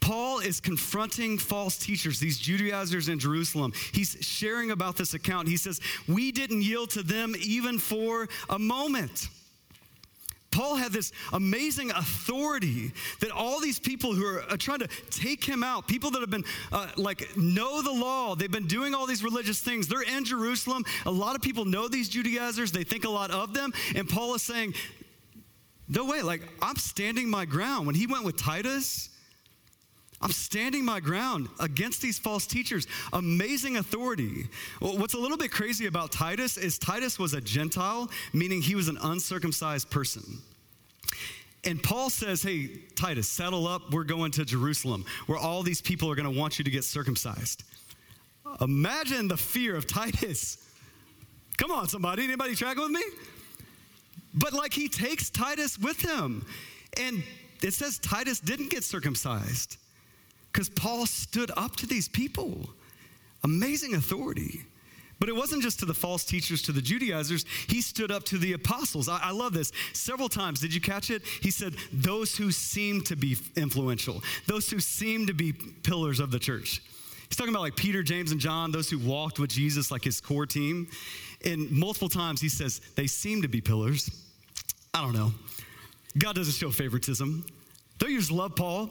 Paul 0.00 0.38
is 0.40 0.60
confronting 0.60 1.38
false 1.38 1.76
teachers, 1.76 2.20
these 2.20 2.38
Judaizers 2.38 3.08
in 3.08 3.18
Jerusalem. 3.18 3.72
He's 3.92 4.16
sharing 4.20 4.70
about 4.70 4.96
this 4.96 5.14
account. 5.14 5.48
He 5.48 5.56
says, 5.56 5.80
We 6.06 6.32
didn't 6.32 6.62
yield 6.62 6.90
to 6.90 7.02
them 7.02 7.34
even 7.40 7.78
for 7.78 8.28
a 8.48 8.58
moment. 8.58 9.28
Paul 10.50 10.76
had 10.76 10.92
this 10.92 11.12
amazing 11.32 11.90
authority 11.90 12.92
that 13.20 13.30
all 13.30 13.60
these 13.60 13.78
people 13.78 14.14
who 14.14 14.24
are 14.24 14.42
uh, 14.48 14.56
trying 14.56 14.78
to 14.78 14.88
take 15.10 15.44
him 15.44 15.62
out, 15.62 15.86
people 15.86 16.10
that 16.12 16.20
have 16.20 16.30
been 16.30 16.44
uh, 16.72 16.88
like 16.96 17.36
know 17.36 17.82
the 17.82 17.92
law, 17.92 18.34
they've 18.34 18.50
been 18.50 18.66
doing 18.66 18.94
all 18.94 19.06
these 19.06 19.22
religious 19.22 19.60
things. 19.60 19.88
They're 19.88 20.02
in 20.02 20.24
Jerusalem. 20.24 20.84
A 21.04 21.10
lot 21.10 21.36
of 21.36 21.42
people 21.42 21.64
know 21.64 21.86
these 21.88 22.08
Judaizers, 22.08 22.72
they 22.72 22.84
think 22.84 23.04
a 23.04 23.10
lot 23.10 23.30
of 23.30 23.52
them. 23.52 23.72
And 23.94 24.08
Paul 24.08 24.34
is 24.34 24.42
saying, 24.42 24.74
No 25.86 26.06
way, 26.06 26.22
like 26.22 26.42
I'm 26.62 26.76
standing 26.76 27.28
my 27.28 27.44
ground. 27.44 27.86
When 27.86 27.94
he 27.94 28.06
went 28.06 28.24
with 28.24 28.36
Titus, 28.36 29.10
I'm 30.20 30.32
standing 30.32 30.84
my 30.84 30.98
ground 30.98 31.48
against 31.60 32.02
these 32.02 32.18
false 32.18 32.46
teachers. 32.46 32.86
Amazing 33.12 33.76
authority. 33.76 34.48
What's 34.80 35.14
a 35.14 35.18
little 35.18 35.36
bit 35.36 35.52
crazy 35.52 35.86
about 35.86 36.10
Titus 36.10 36.56
is 36.56 36.76
Titus 36.78 37.18
was 37.18 37.34
a 37.34 37.40
Gentile, 37.40 38.10
meaning 38.32 38.60
he 38.60 38.74
was 38.74 38.88
an 38.88 38.98
uncircumcised 39.00 39.90
person. 39.90 40.38
And 41.64 41.80
Paul 41.82 42.10
says, 42.10 42.42
Hey, 42.42 42.68
Titus, 42.96 43.28
settle 43.28 43.68
up. 43.68 43.92
We're 43.92 44.04
going 44.04 44.32
to 44.32 44.44
Jerusalem, 44.44 45.04
where 45.26 45.38
all 45.38 45.62
these 45.62 45.80
people 45.80 46.10
are 46.10 46.14
going 46.16 46.32
to 46.32 46.36
want 46.36 46.58
you 46.58 46.64
to 46.64 46.70
get 46.70 46.84
circumcised. 46.84 47.62
Imagine 48.60 49.28
the 49.28 49.36
fear 49.36 49.76
of 49.76 49.86
Titus. 49.86 50.64
Come 51.58 51.70
on, 51.70 51.88
somebody. 51.88 52.24
Anybody 52.24 52.54
tracking 52.54 52.82
with 52.82 52.92
me? 52.92 53.02
But 54.34 54.52
like 54.52 54.72
he 54.72 54.88
takes 54.88 55.30
Titus 55.30 55.78
with 55.78 56.00
him. 56.00 56.44
And 57.00 57.22
it 57.62 57.74
says 57.74 57.98
Titus 57.98 58.40
didn't 58.40 58.70
get 58.70 58.82
circumcised 58.82 59.76
because 60.58 60.70
Paul 60.70 61.06
stood 61.06 61.52
up 61.56 61.76
to 61.76 61.86
these 61.86 62.08
people. 62.08 62.68
Amazing 63.44 63.94
authority. 63.94 64.64
But 65.20 65.28
it 65.28 65.36
wasn't 65.36 65.62
just 65.62 65.78
to 65.78 65.84
the 65.84 65.94
false 65.94 66.24
teachers, 66.24 66.62
to 66.62 66.72
the 66.72 66.82
Judaizers. 66.82 67.44
He 67.68 67.80
stood 67.80 68.10
up 68.10 68.24
to 68.24 68.38
the 68.38 68.54
apostles. 68.54 69.08
I, 69.08 69.20
I, 69.22 69.30
love 69.30 69.52
this. 69.52 69.70
Several 69.92 70.28
times, 70.28 70.58
did 70.58 70.74
you 70.74 70.80
catch 70.80 71.10
it? 71.10 71.22
He 71.42 71.52
said, 71.52 71.76
Those 71.92 72.34
who 72.34 72.50
seem 72.50 73.02
to 73.02 73.14
be 73.14 73.36
influential, 73.54 74.20
those 74.46 74.68
who 74.68 74.80
seem 74.80 75.28
to 75.28 75.32
be 75.32 75.52
pillars 75.52 76.18
of 76.18 76.32
the 76.32 76.40
church. 76.40 76.82
He's 77.28 77.36
talking 77.36 77.54
about 77.54 77.62
like 77.62 77.76
Peter, 77.76 78.02
James, 78.02 78.32
and 78.32 78.40
John, 78.40 78.72
those 78.72 78.90
who 78.90 78.98
walked 78.98 79.38
with 79.38 79.50
Jesus, 79.50 79.92
like 79.92 80.02
his 80.02 80.20
core 80.20 80.46
team. 80.46 80.88
And 81.44 81.70
multiple 81.70 82.08
times 82.08 82.40
he 82.40 82.48
says, 82.48 82.80
They 82.96 83.06
seem 83.06 83.42
to 83.42 83.48
be 83.48 83.60
pillars. 83.60 84.10
I 84.92 85.02
don't 85.02 85.14
know. 85.14 85.30
God 86.18 86.34
doesn't 86.34 86.54
show 86.54 86.72
favoritism. 86.72 87.46
Don't 87.98 88.10
you 88.10 88.18
just 88.18 88.32
love 88.32 88.56
Paul? 88.56 88.90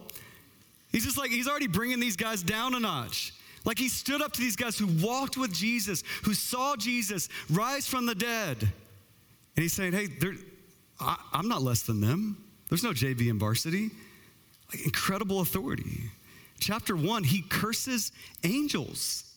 He's 0.98 1.06
just 1.06 1.18
like, 1.20 1.30
he's 1.30 1.48
already 1.48 1.68
bringing 1.68 2.00
these 2.00 2.16
guys 2.16 2.42
down 2.42 2.74
a 2.74 2.80
notch. 2.80 3.32
Like 3.66 3.78
he 3.78 3.88
stood 3.88 4.20
up 4.20 4.34
to 4.34 4.42
these 4.42 4.56
guys 4.56 4.80
who 4.80 4.88
walked 5.00 5.38
with 5.38 5.54
Jesus, 5.54 6.04
who 6.24 6.34
saw 6.34 6.76
Jesus 6.76 7.30
rise 7.52 7.86
from 7.86 8.08
the 8.08 8.16
dead. 8.16 8.58
And 8.60 9.62
he's 9.62 9.74
saying, 9.74 9.94
hey, 9.94 10.08
I, 11.00 11.18
am 11.36 11.48
not 11.50 11.62
less 11.62 11.84
than 11.84 12.02
them. 12.02 12.44
There's 12.68 12.84
no 12.84 12.94
JV 12.94 13.30
in 13.30 13.38
varsity. 13.38 13.92
Like 14.74 14.86
incredible 14.86 15.42
authority. 15.42 16.10
Chapter 16.60 16.96
one, 16.96 17.24
he 17.24 17.44
curses 17.44 18.12
angels. 18.44 19.32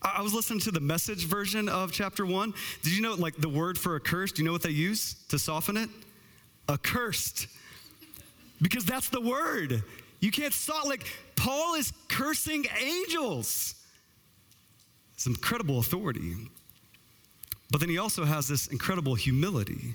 I, 0.00 0.14
I 0.20 0.22
was 0.22 0.32
listening 0.32 0.60
to 0.60 0.70
the 0.70 0.80
message 0.80 1.26
version 1.26 1.68
of 1.68 1.92
chapter 1.92 2.24
one. 2.24 2.54
Did 2.82 2.96
you 2.96 3.02
know, 3.02 3.12
like, 3.12 3.36
the 3.36 3.50
word 3.50 3.76
for 3.76 3.94
accursed, 3.96 4.36
do 4.36 4.42
you 4.42 4.46
know 4.46 4.52
what 4.52 4.62
they 4.62 4.70
use 4.70 5.16
to 5.28 5.38
soften 5.38 5.76
it? 5.76 5.90
Accursed. 6.66 7.46
Because 8.62 8.86
that's 8.86 9.10
the 9.10 9.20
word. 9.20 9.82
You 10.20 10.30
can't 10.30 10.52
stop. 10.52 10.86
Like, 10.86 11.06
Paul 11.36 11.74
is 11.74 11.92
cursing 12.08 12.64
angels. 12.80 13.74
It's 15.14 15.26
incredible 15.26 15.78
authority. 15.78 16.34
But 17.70 17.80
then 17.80 17.88
he 17.88 17.98
also 17.98 18.24
has 18.24 18.48
this 18.48 18.66
incredible 18.68 19.14
humility. 19.14 19.94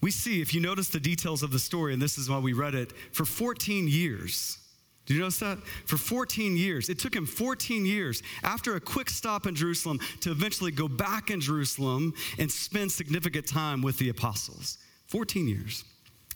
We 0.00 0.10
see, 0.10 0.40
if 0.40 0.52
you 0.52 0.60
notice 0.60 0.88
the 0.88 1.00
details 1.00 1.42
of 1.42 1.50
the 1.50 1.58
story, 1.58 1.92
and 1.92 2.02
this 2.02 2.18
is 2.18 2.28
why 2.28 2.38
we 2.38 2.52
read 2.52 2.74
it, 2.74 2.92
for 3.12 3.24
14 3.24 3.88
years. 3.88 4.58
Do 5.06 5.14
you 5.14 5.20
notice 5.20 5.38
that? 5.38 5.58
For 5.86 5.96
14 5.96 6.56
years. 6.56 6.88
It 6.88 6.98
took 6.98 7.14
him 7.14 7.26
14 7.26 7.86
years 7.86 8.22
after 8.42 8.74
a 8.74 8.80
quick 8.80 9.08
stop 9.08 9.46
in 9.46 9.54
Jerusalem 9.54 10.00
to 10.20 10.30
eventually 10.32 10.72
go 10.72 10.88
back 10.88 11.30
in 11.30 11.40
Jerusalem 11.40 12.12
and 12.38 12.50
spend 12.50 12.90
significant 12.90 13.46
time 13.46 13.82
with 13.82 13.98
the 13.98 14.08
apostles. 14.08 14.78
14 15.06 15.46
years. 15.48 15.84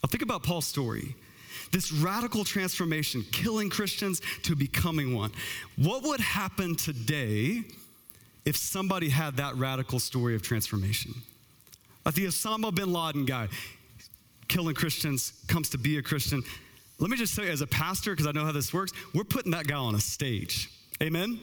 Now, 0.03 0.09
think 0.09 0.23
about 0.23 0.43
Paul's 0.43 0.67
story. 0.67 1.17
This 1.73 1.93
radical 1.93 2.45
transformation, 2.45 3.25
killing 3.31 3.71
Christians 3.71 4.21
to 4.43 4.57
becoming 4.57 5.15
one. 5.15 5.31
What 5.77 6.03
would 6.03 6.21
happen 6.21 6.75
today 6.75 7.63
if 8.45 8.57
somebody 8.57 9.09
had 9.09 9.37
that 9.37 9.55
radical 9.57 10.01
story 10.01 10.35
of 10.35 10.43
transformation? 10.43 11.15
Like 12.05 12.15
the 12.15 12.27
Osama 12.27 12.75
bin 12.75 12.93
Laden 12.93 13.25
guy, 13.25 13.49
killing 14.49 14.75
Christians, 14.75 15.45
comes 15.47 15.69
to 15.71 15.79
be 15.79 15.99
a 15.99 16.03
Christian. 16.03 16.43
Let 16.99 17.09
me 17.11 17.17
just 17.17 17.35
say, 17.35 17.49
as 17.49 17.61
a 17.61 17.67
pastor, 17.67 18.13
because 18.13 18.27
I 18.27 18.33
know 18.33 18.45
how 18.45 18.53
this 18.53 18.75
works, 18.75 18.93
we're 19.15 19.25
putting 19.25 19.53
that 19.53 19.67
guy 19.67 19.77
on 19.77 19.95
a 19.95 20.01
stage. 20.01 20.71
Amen? 21.03 21.39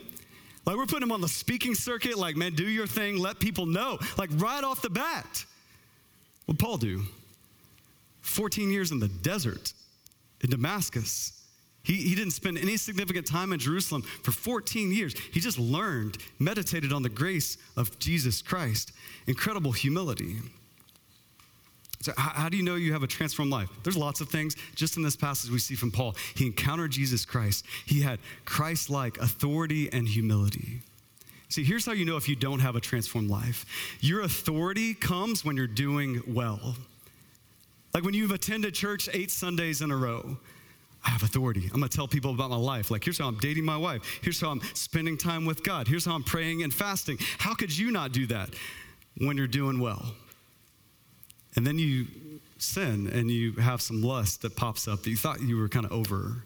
Like 0.66 0.76
we're 0.76 0.86
putting 0.86 1.04
him 1.04 1.14
on 1.14 1.22
the 1.22 1.30
speaking 1.30 1.74
circuit, 1.74 2.18
like, 2.18 2.36
man, 2.36 2.54
do 2.54 2.68
your 2.68 2.86
thing, 2.86 3.18
let 3.18 3.40
people 3.40 3.66
know. 3.66 3.98
Like 4.18 4.30
right 4.36 4.64
off 4.64 4.82
the 4.82 4.90
bat. 4.90 5.46
What'd 6.46 6.60
Paul 6.60 6.78
do? 6.78 7.04
14 8.22 8.70
years 8.70 8.92
in 8.92 9.00
the 9.00 9.08
desert 9.08 9.72
in 10.42 10.50
Damascus. 10.50 11.34
He, 11.84 11.96
he 11.96 12.16
didn't 12.16 12.34
spend 12.34 12.58
any 12.58 12.76
significant 12.76 13.26
time 13.26 13.54
in 13.54 13.60
Jerusalem 13.60 14.02
for 14.02 14.32
14 14.32 14.92
years. 14.92 15.16
He 15.32 15.40
just 15.40 15.58
learned, 15.58 16.18
meditated 16.38 16.92
on 16.92 17.02
the 17.02 17.10
grace 17.10 17.58
of 17.78 17.98
Jesus 17.98 18.42
Christ. 18.42 18.92
Incredible 19.26 19.72
humility. 19.72 20.36
So, 22.02 22.12
how, 22.18 22.42
how, 22.42 22.50
do 22.50 22.58
you 22.58 22.64
know 22.64 22.76
you 22.76 22.94
have 22.94 23.04
a 23.04 23.08
transformed 23.08 23.52
life? 23.52 23.70
There's 23.84 23.98
lots 23.98 24.22
of 24.22 24.30
things. 24.30 24.56
Just 24.76 24.98
in 24.98 25.04
this 25.04 25.16
passage, 25.16 25.50
we 25.50 25.60
see 25.60 25.76
from 25.76 25.92
Paul, 25.92 26.16
he 26.36 26.46
encountered 26.46 26.92
Jesus 26.92 27.26
Christ. 27.26 27.66
He 27.86 28.02
had 28.02 28.20
Christ 28.46 28.90
like 28.90 29.18
authority 29.18 29.92
and 29.92 30.08
humility. 30.08 30.82
See, 31.50 31.64
here's 31.64 31.86
how 31.86 31.94
you 31.94 32.06
know 32.06 32.18
if 32.18 32.28
you 32.28 32.36
don't 32.36 32.60
have 32.60 32.76
a 32.76 32.82
transformed 32.82 33.30
life 33.30 33.66
your 34.02 34.22
authority 34.22 34.94
comes 34.94 35.46
when 35.46 35.56
you're 35.56 35.68
doing 35.68 36.22
well. 36.28 36.76
Like 37.94 38.04
when 38.04 38.14
you've 38.14 38.32
attended 38.32 38.74
church 38.74 39.10
eight 39.14 39.32
Sundays 39.32 39.82
in 39.82 39.92
a 39.92 39.98
row, 39.98 40.38
I 41.06 41.10
have 41.12 41.24
authority. 41.24 41.64
I'm 41.66 41.80
gonna 41.80 41.90
tell 41.90 42.08
people 42.08 42.32
about 42.32 42.50
my 42.50 42.58
life. 42.58 42.92
Like, 42.92 43.04
here's 43.04 43.18
how 43.18 43.28
I'm 43.28 43.38
dating 43.38 43.64
my 43.64 43.78
wife. 43.78 44.02
Here's 44.22 44.42
how 44.42 44.50
I'm 44.50 44.62
spending 44.74 45.18
time 45.18 45.46
with 45.46 45.64
God. 45.64 45.88
Here's 45.88 46.06
how 46.06 46.14
I'm 46.14 46.24
praying 46.24 46.64
and 46.64 46.74
fasting. 46.74 47.18
How 47.38 47.54
could 47.54 47.76
you 47.76 47.92
not 47.92 48.12
do 48.12 48.28
that 48.28 48.50
when 49.18 49.38
you're 49.38 49.48
doing 49.48 49.80
well? 49.80 50.14
And 51.56 51.66
then 51.66 51.80
you 51.80 52.08
sin 52.58 53.08
and 53.14 53.32
you 53.32 53.54
have 53.54 53.82
some 53.82 54.02
lust 54.02 54.42
that 54.42 54.56
pops 54.56 54.88
up 54.88 55.04
that 55.04 55.10
you 55.10 55.18
thought 55.18 55.42
you 55.42 55.58
were 55.58 55.70
kind 55.70 55.86
of 55.86 55.92
over, 55.92 56.44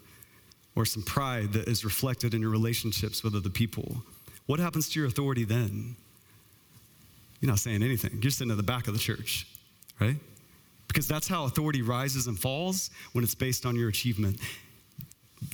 or 0.75 0.85
some 0.85 1.03
pride 1.03 1.53
that 1.53 1.67
is 1.67 1.83
reflected 1.83 2.33
in 2.33 2.41
your 2.41 2.49
relationships 2.49 3.23
with 3.23 3.35
other 3.35 3.49
people. 3.49 4.03
What 4.45 4.59
happens 4.59 4.89
to 4.89 4.99
your 4.99 5.07
authority 5.07 5.43
then? 5.43 5.95
You're 7.39 7.49
not 7.49 7.59
saying 7.59 7.83
anything. 7.83 8.19
You're 8.21 8.31
sitting 8.31 8.51
at 8.51 8.57
the 8.57 8.63
back 8.63 8.87
of 8.87 8.93
the 8.93 8.99
church, 8.99 9.47
right? 9.99 10.17
Because 10.91 11.07
that's 11.07 11.29
how 11.29 11.45
authority 11.45 11.81
rises 11.81 12.27
and 12.27 12.37
falls 12.37 12.89
when 13.13 13.23
it's 13.23 13.33
based 13.33 13.65
on 13.65 13.77
your 13.77 13.87
achievement. 13.87 14.37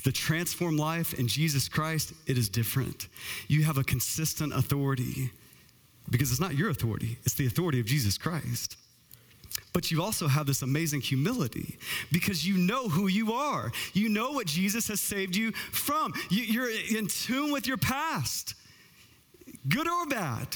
The 0.03 0.11
transformed 0.11 0.79
life 0.79 1.13
in 1.13 1.27
Jesus 1.27 1.69
Christ, 1.69 2.13
it 2.25 2.39
is 2.39 2.49
different. 2.49 3.07
You 3.47 3.63
have 3.63 3.77
a 3.77 3.83
consistent 3.83 4.51
authority 4.51 5.31
because 6.09 6.31
it's 6.31 6.39
not 6.39 6.55
your 6.55 6.71
authority, 6.71 7.19
it's 7.23 7.35
the 7.35 7.45
authority 7.45 7.79
of 7.79 7.85
Jesus 7.85 8.17
Christ. 8.17 8.77
But 9.73 9.91
you 9.91 10.01
also 10.01 10.27
have 10.27 10.47
this 10.47 10.63
amazing 10.63 11.01
humility 11.01 11.77
because 12.11 12.47
you 12.47 12.57
know 12.57 12.89
who 12.89 13.07
you 13.07 13.33
are. 13.33 13.71
You 13.93 14.09
know 14.09 14.31
what 14.31 14.47
Jesus 14.47 14.87
has 14.87 14.99
saved 14.99 15.35
you 15.35 15.51
from. 15.51 16.13
You're 16.31 16.71
in 16.71 17.05
tune 17.05 17.51
with 17.51 17.67
your 17.67 17.77
past, 17.77 18.55
good 19.69 19.87
or 19.87 20.07
bad. 20.07 20.47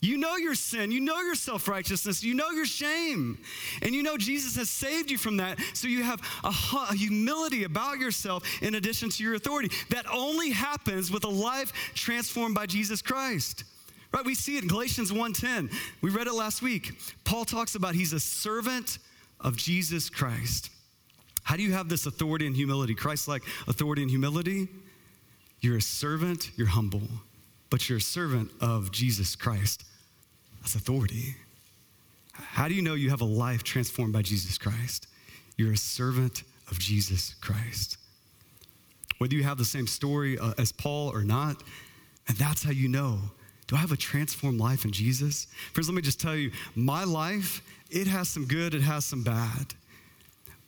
You 0.00 0.18
know 0.18 0.36
your 0.36 0.54
sin, 0.54 0.90
you 0.90 1.00
know 1.00 1.20
your 1.20 1.34
self 1.34 1.68
righteousness, 1.68 2.22
you 2.22 2.34
know 2.34 2.50
your 2.50 2.66
shame, 2.66 3.38
and 3.82 3.94
you 3.94 4.02
know 4.02 4.16
Jesus 4.16 4.56
has 4.56 4.68
saved 4.68 5.10
you 5.10 5.18
from 5.18 5.38
that. 5.38 5.58
So 5.74 5.88
you 5.88 6.02
have 6.02 6.20
a, 6.44 6.52
humility 6.94 7.64
about 7.64 7.98
yourself 7.98 8.44
in 8.62 8.74
addition 8.74 9.08
to 9.10 9.22
your 9.22 9.34
authority. 9.34 9.70
That 9.90 10.06
only 10.12 10.50
happens 10.50 11.10
with 11.10 11.24
a 11.24 11.28
life 11.28 11.72
transformed 11.94 12.54
by 12.54 12.66
Jesus 12.66 13.00
Christ. 13.00 13.64
Right? 14.12 14.24
We 14.24 14.34
see 14.34 14.56
it 14.56 14.62
in 14.62 14.68
Galatians 14.68 15.12
1:10. 15.12 15.70
We 16.02 16.10
read 16.10 16.26
it 16.26 16.34
last 16.34 16.62
week. 16.62 16.98
Paul 17.24 17.44
talks 17.44 17.74
about 17.74 17.94
he's 17.94 18.12
a 18.12 18.20
servant 18.20 18.98
of 19.40 19.56
Jesus 19.56 20.10
Christ. 20.10 20.70
How 21.42 21.56
do 21.56 21.62
you 21.62 21.72
have 21.72 21.88
this 21.88 22.06
authority 22.06 22.46
and 22.46 22.56
humility? 22.56 22.94
Christ 22.94 23.28
like 23.28 23.42
authority 23.68 24.02
and 24.02 24.10
humility? 24.10 24.68
You're 25.60 25.78
a 25.78 25.82
servant, 25.82 26.50
you're 26.56 26.66
humble, 26.66 27.02
but 27.70 27.88
you're 27.88 27.98
a 27.98 28.00
servant 28.00 28.50
of 28.60 28.92
Jesus 28.92 29.36
Christ. 29.36 29.84
That's 30.60 30.74
authority. 30.74 31.36
How 32.32 32.68
do 32.68 32.74
you 32.74 32.82
know 32.82 32.94
you 32.94 33.10
have 33.10 33.20
a 33.20 33.26
life 33.26 33.62
transformed 33.62 34.12
by 34.12 34.22
Jesus 34.22 34.58
Christ? 34.58 35.06
You're 35.56 35.72
a 35.72 35.76
servant 35.76 36.42
of 36.70 36.78
Jesus 36.78 37.34
Christ. 37.40 37.98
Whether 39.18 39.34
you 39.34 39.44
have 39.44 39.58
the 39.58 39.64
same 39.64 39.86
story 39.86 40.38
uh, 40.38 40.52
as 40.58 40.72
Paul 40.72 41.12
or 41.12 41.22
not, 41.22 41.62
and 42.28 42.36
that's 42.36 42.62
how 42.62 42.72
you 42.72 42.88
know 42.88 43.18
do 43.66 43.74
I 43.74 43.78
have 43.80 43.90
a 43.90 43.96
transformed 43.96 44.60
life 44.60 44.84
in 44.84 44.92
Jesus? 44.92 45.48
Friends, 45.72 45.88
let 45.88 45.96
me 45.96 46.02
just 46.02 46.20
tell 46.20 46.36
you, 46.36 46.52
my 46.76 47.02
life, 47.02 47.62
it 47.90 48.06
has 48.06 48.28
some 48.28 48.46
good, 48.46 48.74
it 48.74 48.82
has 48.82 49.04
some 49.04 49.24
bad. 49.24 49.74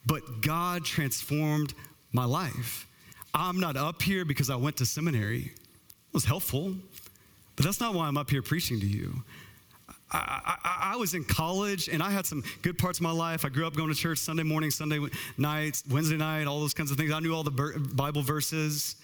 But 0.05 0.41
God 0.41 0.85
transformed 0.85 1.75
my 2.13 2.25
life. 2.25 2.87
I'm 3.33 3.61
not 3.61 3.77
up 3.77 4.03
here 4.03 4.25
because 4.25 4.51
I 4.51 4.57
went 4.57 4.79
to 4.79 4.87
seminary. 4.87 5.53
It 5.53 6.15
was 6.15 6.25
helpful, 6.25 6.75
but 7.59 7.64
that's 7.64 7.81
not 7.81 7.92
why 7.92 8.07
I'm 8.07 8.16
up 8.16 8.31
here 8.31 8.40
preaching 8.40 8.79
to 8.79 8.87
you. 8.87 9.25
I, 10.12 10.57
I, 10.64 10.92
I, 10.92 10.97
was 10.97 11.14
in 11.14 11.25
college 11.25 11.88
and 11.88 12.01
I 12.01 12.12
had 12.12 12.25
some 12.25 12.44
good 12.62 12.79
parts 12.79 13.01
of 13.01 13.03
my 13.03 13.11
life. 13.11 13.44
I 13.44 13.49
grew 13.49 13.66
up 13.66 13.75
going 13.75 13.88
to 13.88 13.97
church 13.97 14.18
Sunday 14.18 14.44
morning, 14.44 14.71
Sunday 14.71 15.01
nights, 15.37 15.83
Wednesday 15.90 16.16
night, 16.16 16.47
all 16.47 16.61
those 16.61 16.73
kinds 16.73 16.92
of 16.92 16.97
things. 16.97 17.12
I 17.12 17.18
knew 17.18 17.35
all 17.35 17.42
the 17.42 17.90
Bible 17.94 18.23
verses, 18.23 18.94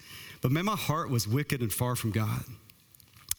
but 0.41 0.51
man, 0.51 0.63
my 0.63 0.77
heart 0.77 1.09
was 1.09 1.27
wicked 1.27 1.59
and 1.59 1.71
far 1.71 1.97
from 1.97 2.11
God. 2.11 2.45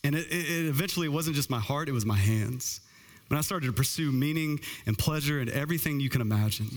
And 0.05 0.15
it, 0.15 0.27
it 0.31 0.67
eventually 0.67 1.09
wasn't 1.09 1.35
just 1.35 1.49
my 1.49 1.61
heart, 1.61 1.89
it 1.89 1.93
was 1.93 2.05
my 2.05 2.19
hands. 2.19 2.83
When 3.29 3.39
I 3.39 3.41
started 3.41 3.69
to 3.69 3.73
pursue 3.73 4.13
meaning 4.13 4.61
and 4.85 4.99
pleasure 4.99 5.41
and 5.41 5.49
everything 5.49 5.99
you 5.99 6.11
can 6.11 6.21
imagine. 6.21 6.69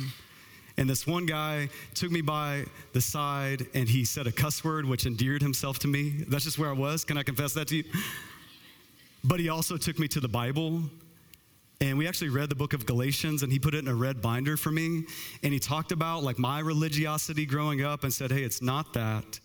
And 0.80 0.90
this 0.90 1.06
one 1.06 1.26
guy 1.26 1.68
took 1.94 2.10
me 2.10 2.22
by 2.22 2.64
the 2.94 3.02
side 3.02 3.68
and 3.74 3.90
he 3.90 4.06
said 4.06 4.28
a 4.28 4.32
cuss 4.32 4.64
word 4.64 4.86
which 4.86 5.06
endeared 5.06 5.42
himself 5.42 5.78
to 5.80 5.90
me. 5.90 6.24
That's 6.30 6.46
just 6.46 6.58
where 6.58 6.70
I 6.70 6.74
was. 6.74 7.04
Can 7.04 7.18
I 7.18 7.24
confess 7.24 7.54
that 7.56 7.68
to 7.68 7.76
you? 7.76 7.84
But 9.24 9.40
he 9.40 9.50
also 9.50 9.78
took 9.78 10.00
me 10.00 10.08
to 10.10 10.20
the 10.20 10.28
Bible 10.28 10.84
and 11.82 11.98
we 11.98 12.08
actually 12.08 12.30
read 12.30 12.50
the 12.50 12.56
book 12.56 12.74
of 12.74 12.86
Galatians 12.86 13.44
and 13.44 13.52
he 13.52 13.60
put 13.60 13.74
it 13.74 13.80
in 13.80 13.88
a 13.88 13.96
red 13.96 14.22
binder 14.22 14.58
for 14.58 14.72
me. 14.72 15.06
And 15.44 15.54
he 15.54 15.60
talked 15.60 15.92
about 15.92 16.24
like 16.24 16.38
my 16.38 16.60
religiosity 16.60 17.46
growing 17.46 17.84
up 17.84 18.04
and 18.04 18.14
said, 18.14 18.32
hey, 18.32 18.44
it's 18.44 18.62
not 18.62 18.94
that, 18.94 19.40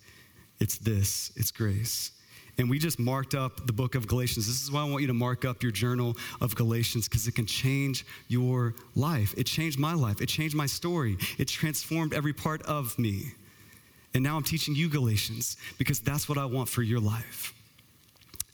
it's 0.58 0.78
this, 0.78 1.32
it's 1.36 1.50
grace 1.50 2.12
and 2.58 2.70
we 2.70 2.78
just 2.78 2.98
marked 2.98 3.34
up 3.34 3.66
the 3.66 3.72
book 3.72 3.94
of 3.94 4.06
Galatians. 4.06 4.46
This 4.46 4.62
is 4.62 4.70
why 4.70 4.82
I 4.82 4.84
want 4.84 5.00
you 5.00 5.06
to 5.08 5.14
mark 5.14 5.44
up 5.44 5.62
your 5.62 5.72
journal 5.72 6.16
of 6.40 6.54
Galatians 6.54 7.08
because 7.08 7.26
it 7.26 7.34
can 7.34 7.46
change 7.46 8.06
your 8.28 8.74
life. 8.94 9.34
It 9.36 9.44
changed 9.44 9.78
my 9.78 9.94
life, 9.94 10.20
it 10.20 10.26
changed 10.26 10.54
my 10.54 10.66
story, 10.66 11.16
it 11.38 11.48
transformed 11.48 12.14
every 12.14 12.32
part 12.32 12.62
of 12.62 12.98
me. 12.98 13.32
And 14.14 14.22
now 14.22 14.36
I'm 14.36 14.44
teaching 14.44 14.74
you 14.76 14.88
Galatians 14.88 15.56
because 15.76 15.98
that's 15.98 16.28
what 16.28 16.38
I 16.38 16.44
want 16.44 16.68
for 16.68 16.82
your 16.82 17.00
life. 17.00 17.52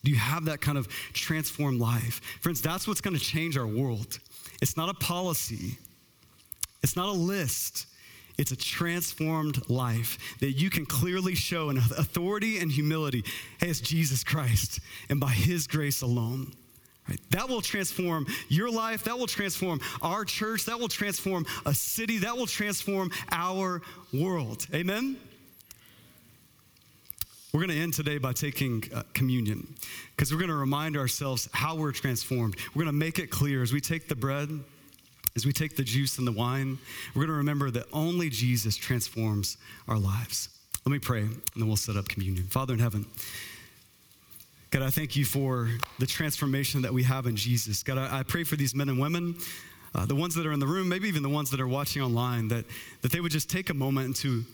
Do 0.02 0.10
you 0.10 0.16
have 0.16 0.46
that 0.46 0.60
kind 0.60 0.78
of 0.78 0.88
transformed 1.12 1.80
life? 1.80 2.20
Friends, 2.40 2.62
that's 2.62 2.88
what's 2.88 3.00
going 3.00 3.16
to 3.16 3.22
change 3.22 3.56
our 3.56 3.66
world. 3.66 4.18
It's 4.62 4.76
not 4.76 4.88
a 4.88 4.94
policy, 4.94 5.78
it's 6.82 6.96
not 6.96 7.08
a 7.08 7.12
list. 7.12 7.86
It's 8.38 8.52
a 8.52 8.56
transformed 8.56 9.68
life 9.68 10.16
that 10.40 10.52
you 10.52 10.70
can 10.70 10.86
clearly 10.86 11.34
show 11.34 11.68
in 11.68 11.76
authority 11.76 12.58
and 12.58 12.72
humility. 12.72 13.22
Hey, 13.58 13.68
it's 13.68 13.82
Jesus 13.82 14.24
Christ, 14.24 14.80
and 15.10 15.20
by 15.20 15.28
His 15.28 15.66
grace 15.66 16.00
alone. 16.00 16.54
Right? 17.06 17.20
That 17.30 17.50
will 17.50 17.60
transform 17.60 18.26
your 18.48 18.70
life. 18.70 19.04
That 19.04 19.18
will 19.18 19.26
transform 19.26 19.80
our 20.00 20.24
church. 20.24 20.64
That 20.64 20.80
will 20.80 20.88
transform 20.88 21.44
a 21.66 21.74
city. 21.74 22.18
That 22.18 22.34
will 22.34 22.46
transform 22.46 23.10
our 23.30 23.82
world. 24.14 24.66
Amen? 24.72 25.18
We're 27.52 27.60
going 27.60 27.70
to 27.70 27.82
end 27.82 27.94
today 27.94 28.18
by 28.18 28.32
taking 28.32 28.84
uh, 28.94 29.02
communion 29.12 29.74
because 30.14 30.32
we're 30.32 30.38
going 30.38 30.50
to 30.50 30.56
remind 30.56 30.96
ourselves 30.96 31.48
how 31.52 31.74
we're 31.74 31.92
transformed. 31.92 32.56
We're 32.74 32.84
going 32.84 32.94
to 32.94 32.98
make 32.98 33.18
it 33.18 33.28
clear 33.28 33.62
as 33.62 33.72
we 33.72 33.80
take 33.80 34.08
the 34.08 34.14
bread 34.14 34.48
as 35.36 35.46
we 35.46 35.52
take 35.52 35.76
the 35.76 35.84
juice 35.84 36.18
and 36.18 36.26
the 36.26 36.32
wine, 36.32 36.78
we're 37.14 37.22
going 37.22 37.28
to 37.28 37.38
remember 37.38 37.70
that 37.70 37.86
only 37.92 38.28
Jesus 38.28 38.76
transforms 38.76 39.56
our 39.86 39.98
lives. 39.98 40.48
Let 40.84 40.92
me 40.92 40.98
pray, 40.98 41.22
and 41.22 41.40
then 41.56 41.66
we'll 41.66 41.76
set 41.76 41.96
up 41.96 42.08
communion. 42.08 42.44
Father 42.44 42.74
in 42.74 42.80
heaven, 42.80 43.06
God, 44.70 44.82
I 44.82 44.90
thank 44.90 45.16
you 45.16 45.24
for 45.24 45.70
the 45.98 46.06
transformation 46.06 46.82
that 46.82 46.92
we 46.92 47.02
have 47.04 47.26
in 47.26 47.36
Jesus. 47.36 47.82
God, 47.82 47.98
I, 47.98 48.20
I 48.20 48.22
pray 48.22 48.44
for 48.44 48.56
these 48.56 48.74
men 48.74 48.88
and 48.88 48.98
women, 49.00 49.36
uh, 49.94 50.06
the 50.06 50.14
ones 50.14 50.34
that 50.36 50.46
are 50.46 50.52
in 50.52 50.60
the 50.60 50.66
room, 50.66 50.88
maybe 50.88 51.08
even 51.08 51.22
the 51.22 51.28
ones 51.28 51.50
that 51.50 51.60
are 51.60 51.68
watching 51.68 52.02
online, 52.02 52.48
that, 52.48 52.64
that 53.02 53.12
they 53.12 53.20
would 53.20 53.32
just 53.32 53.50
take 53.50 53.70
a 53.70 53.74
moment 53.74 54.16
to 54.16 54.44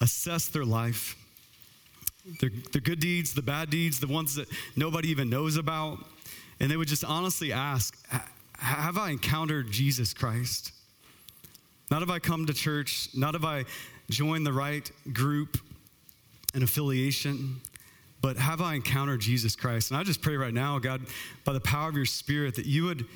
assess 0.00 0.48
their 0.48 0.64
life, 0.64 1.16
their, 2.40 2.50
their 2.72 2.80
good 2.80 3.00
deeds, 3.00 3.34
the 3.34 3.42
bad 3.42 3.70
deeds, 3.70 4.00
the 4.00 4.06
ones 4.06 4.34
that 4.36 4.48
nobody 4.76 5.08
even 5.08 5.28
knows 5.28 5.56
about, 5.56 5.98
and 6.60 6.70
they 6.70 6.76
would 6.76 6.88
just 6.88 7.04
honestly 7.04 7.52
ask, 7.52 7.96
have 8.58 8.96
I 8.96 9.10
encountered 9.10 9.70
Jesus 9.70 10.14
Christ? 10.14 10.72
Not 11.90 12.00
have 12.00 12.10
I 12.10 12.18
come 12.18 12.46
to 12.46 12.54
church, 12.54 13.08
not 13.14 13.34
have 13.34 13.44
I 13.44 13.64
joined 14.10 14.46
the 14.46 14.52
right 14.52 14.90
group 15.12 15.58
and 16.54 16.62
affiliation, 16.62 17.60
but 18.20 18.36
have 18.36 18.60
I 18.60 18.74
encountered 18.74 19.20
Jesus 19.20 19.54
Christ? 19.54 19.90
And 19.90 19.98
I 19.98 20.02
just 20.02 20.22
pray 20.22 20.36
right 20.36 20.54
now, 20.54 20.78
God, 20.78 21.02
by 21.44 21.52
the 21.52 21.60
power 21.60 21.88
of 21.88 21.96
your 21.96 22.06
spirit, 22.06 22.54
that 22.56 22.66
you 22.66 22.84
would 22.84 23.06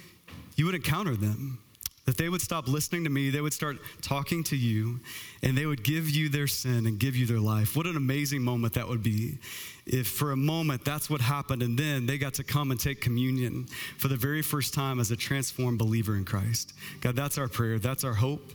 you 0.56 0.66
would 0.66 0.74
encounter 0.74 1.14
them 1.14 1.60
that 2.08 2.16
they 2.16 2.30
would 2.30 2.40
stop 2.40 2.66
listening 2.66 3.04
to 3.04 3.10
me, 3.10 3.28
they 3.28 3.42
would 3.42 3.52
start 3.52 3.76
talking 4.00 4.42
to 4.42 4.56
you, 4.56 4.98
and 5.42 5.54
they 5.58 5.66
would 5.66 5.84
give 5.84 6.08
you 6.08 6.30
their 6.30 6.46
sin 6.46 6.86
and 6.86 6.98
give 6.98 7.14
you 7.14 7.26
their 7.26 7.38
life. 7.38 7.76
What 7.76 7.84
an 7.84 7.98
amazing 7.98 8.40
moment 8.40 8.72
that 8.74 8.88
would 8.88 9.02
be 9.02 9.36
if 9.84 10.08
for 10.08 10.32
a 10.32 10.36
moment 10.36 10.86
that's 10.86 11.10
what 11.10 11.20
happened, 11.20 11.62
and 11.62 11.78
then 11.78 12.06
they 12.06 12.16
got 12.16 12.32
to 12.34 12.44
come 12.44 12.70
and 12.70 12.80
take 12.80 13.02
communion 13.02 13.66
for 13.98 14.08
the 14.08 14.16
very 14.16 14.40
first 14.40 14.72
time 14.72 15.00
as 15.00 15.10
a 15.10 15.16
transformed 15.16 15.78
believer 15.78 16.16
in 16.16 16.24
Christ. 16.24 16.72
God, 17.02 17.14
that's 17.14 17.36
our 17.36 17.46
prayer, 17.46 17.78
that's 17.78 18.04
our 18.04 18.14
hope. 18.14 18.54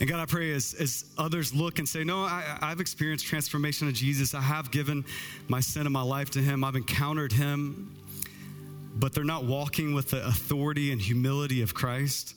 And 0.00 0.06
God, 0.06 0.20
I 0.20 0.26
pray 0.26 0.52
as, 0.52 0.74
as 0.74 1.06
others 1.16 1.54
look 1.54 1.78
and 1.78 1.88
say, 1.88 2.04
No, 2.04 2.24
I, 2.24 2.58
I've 2.60 2.80
experienced 2.80 3.24
transformation 3.24 3.88
of 3.88 3.94
Jesus. 3.94 4.34
I 4.34 4.42
have 4.42 4.70
given 4.70 5.02
my 5.48 5.60
sin 5.60 5.86
and 5.86 5.92
my 5.94 6.02
life 6.02 6.28
to 6.32 6.40
Him. 6.40 6.62
I've 6.62 6.76
encountered 6.76 7.32
Him 7.32 7.96
but 8.96 9.12
they're 9.14 9.24
not 9.24 9.44
walking 9.44 9.94
with 9.94 10.10
the 10.10 10.26
authority 10.26 10.92
and 10.92 11.00
humility 11.00 11.62
of 11.62 11.74
Christ. 11.74 12.34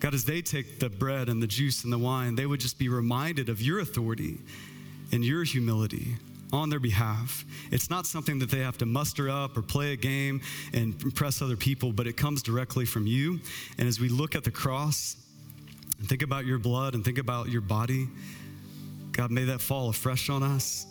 God, 0.00 0.14
as 0.14 0.24
they 0.24 0.42
take 0.42 0.78
the 0.78 0.88
bread 0.88 1.28
and 1.28 1.42
the 1.42 1.46
juice 1.46 1.84
and 1.84 1.92
the 1.92 1.98
wine, 1.98 2.36
they 2.36 2.46
would 2.46 2.60
just 2.60 2.78
be 2.78 2.88
reminded 2.88 3.48
of 3.48 3.60
your 3.60 3.80
authority 3.80 4.38
and 5.12 5.24
your 5.24 5.44
humility 5.44 6.16
on 6.52 6.70
their 6.70 6.80
behalf. 6.80 7.44
It's 7.70 7.90
not 7.90 8.06
something 8.06 8.38
that 8.38 8.50
they 8.50 8.60
have 8.60 8.78
to 8.78 8.86
muster 8.86 9.28
up 9.28 9.56
or 9.56 9.62
play 9.62 9.92
a 9.92 9.96
game 9.96 10.40
and 10.72 11.00
impress 11.02 11.42
other 11.42 11.56
people, 11.56 11.92
but 11.92 12.06
it 12.06 12.16
comes 12.16 12.42
directly 12.42 12.84
from 12.84 13.06
you. 13.06 13.40
And 13.76 13.88
as 13.88 14.00
we 14.00 14.08
look 14.08 14.34
at 14.34 14.44
the 14.44 14.50
cross 14.50 15.16
and 15.98 16.08
think 16.08 16.22
about 16.22 16.46
your 16.46 16.58
blood 16.58 16.94
and 16.94 17.04
think 17.04 17.18
about 17.18 17.48
your 17.48 17.60
body, 17.60 18.08
God, 19.12 19.30
may 19.30 19.44
that 19.44 19.60
fall 19.60 19.88
afresh 19.88 20.30
on 20.30 20.42
us. 20.42 20.86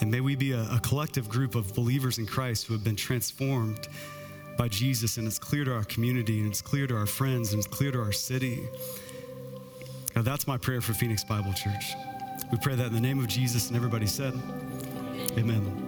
And 0.00 0.10
may 0.10 0.20
we 0.20 0.36
be 0.36 0.52
a, 0.52 0.62
a 0.70 0.80
collective 0.80 1.28
group 1.28 1.54
of 1.54 1.74
believers 1.74 2.18
in 2.18 2.26
Christ 2.26 2.66
who 2.66 2.74
have 2.74 2.84
been 2.84 2.96
transformed 2.96 3.88
by 4.56 4.68
Jesus, 4.68 5.16
and 5.16 5.26
it's 5.26 5.38
clear 5.38 5.64
to 5.64 5.74
our 5.74 5.84
community, 5.84 6.40
and 6.40 6.48
it's 6.48 6.60
clear 6.60 6.86
to 6.86 6.96
our 6.96 7.06
friends, 7.06 7.52
and 7.52 7.58
it's 7.64 7.72
clear 7.72 7.92
to 7.92 8.00
our 8.00 8.12
city. 8.12 8.60
God, 10.14 10.24
that's 10.24 10.46
my 10.46 10.56
prayer 10.56 10.80
for 10.80 10.92
Phoenix 10.92 11.22
Bible 11.24 11.52
Church. 11.52 11.94
We 12.50 12.58
pray 12.62 12.74
that 12.74 12.86
in 12.86 12.92
the 12.92 13.00
name 13.00 13.20
of 13.20 13.28
Jesus, 13.28 13.68
and 13.68 13.76
everybody 13.76 14.06
said, 14.06 14.34
Amen. 15.36 15.87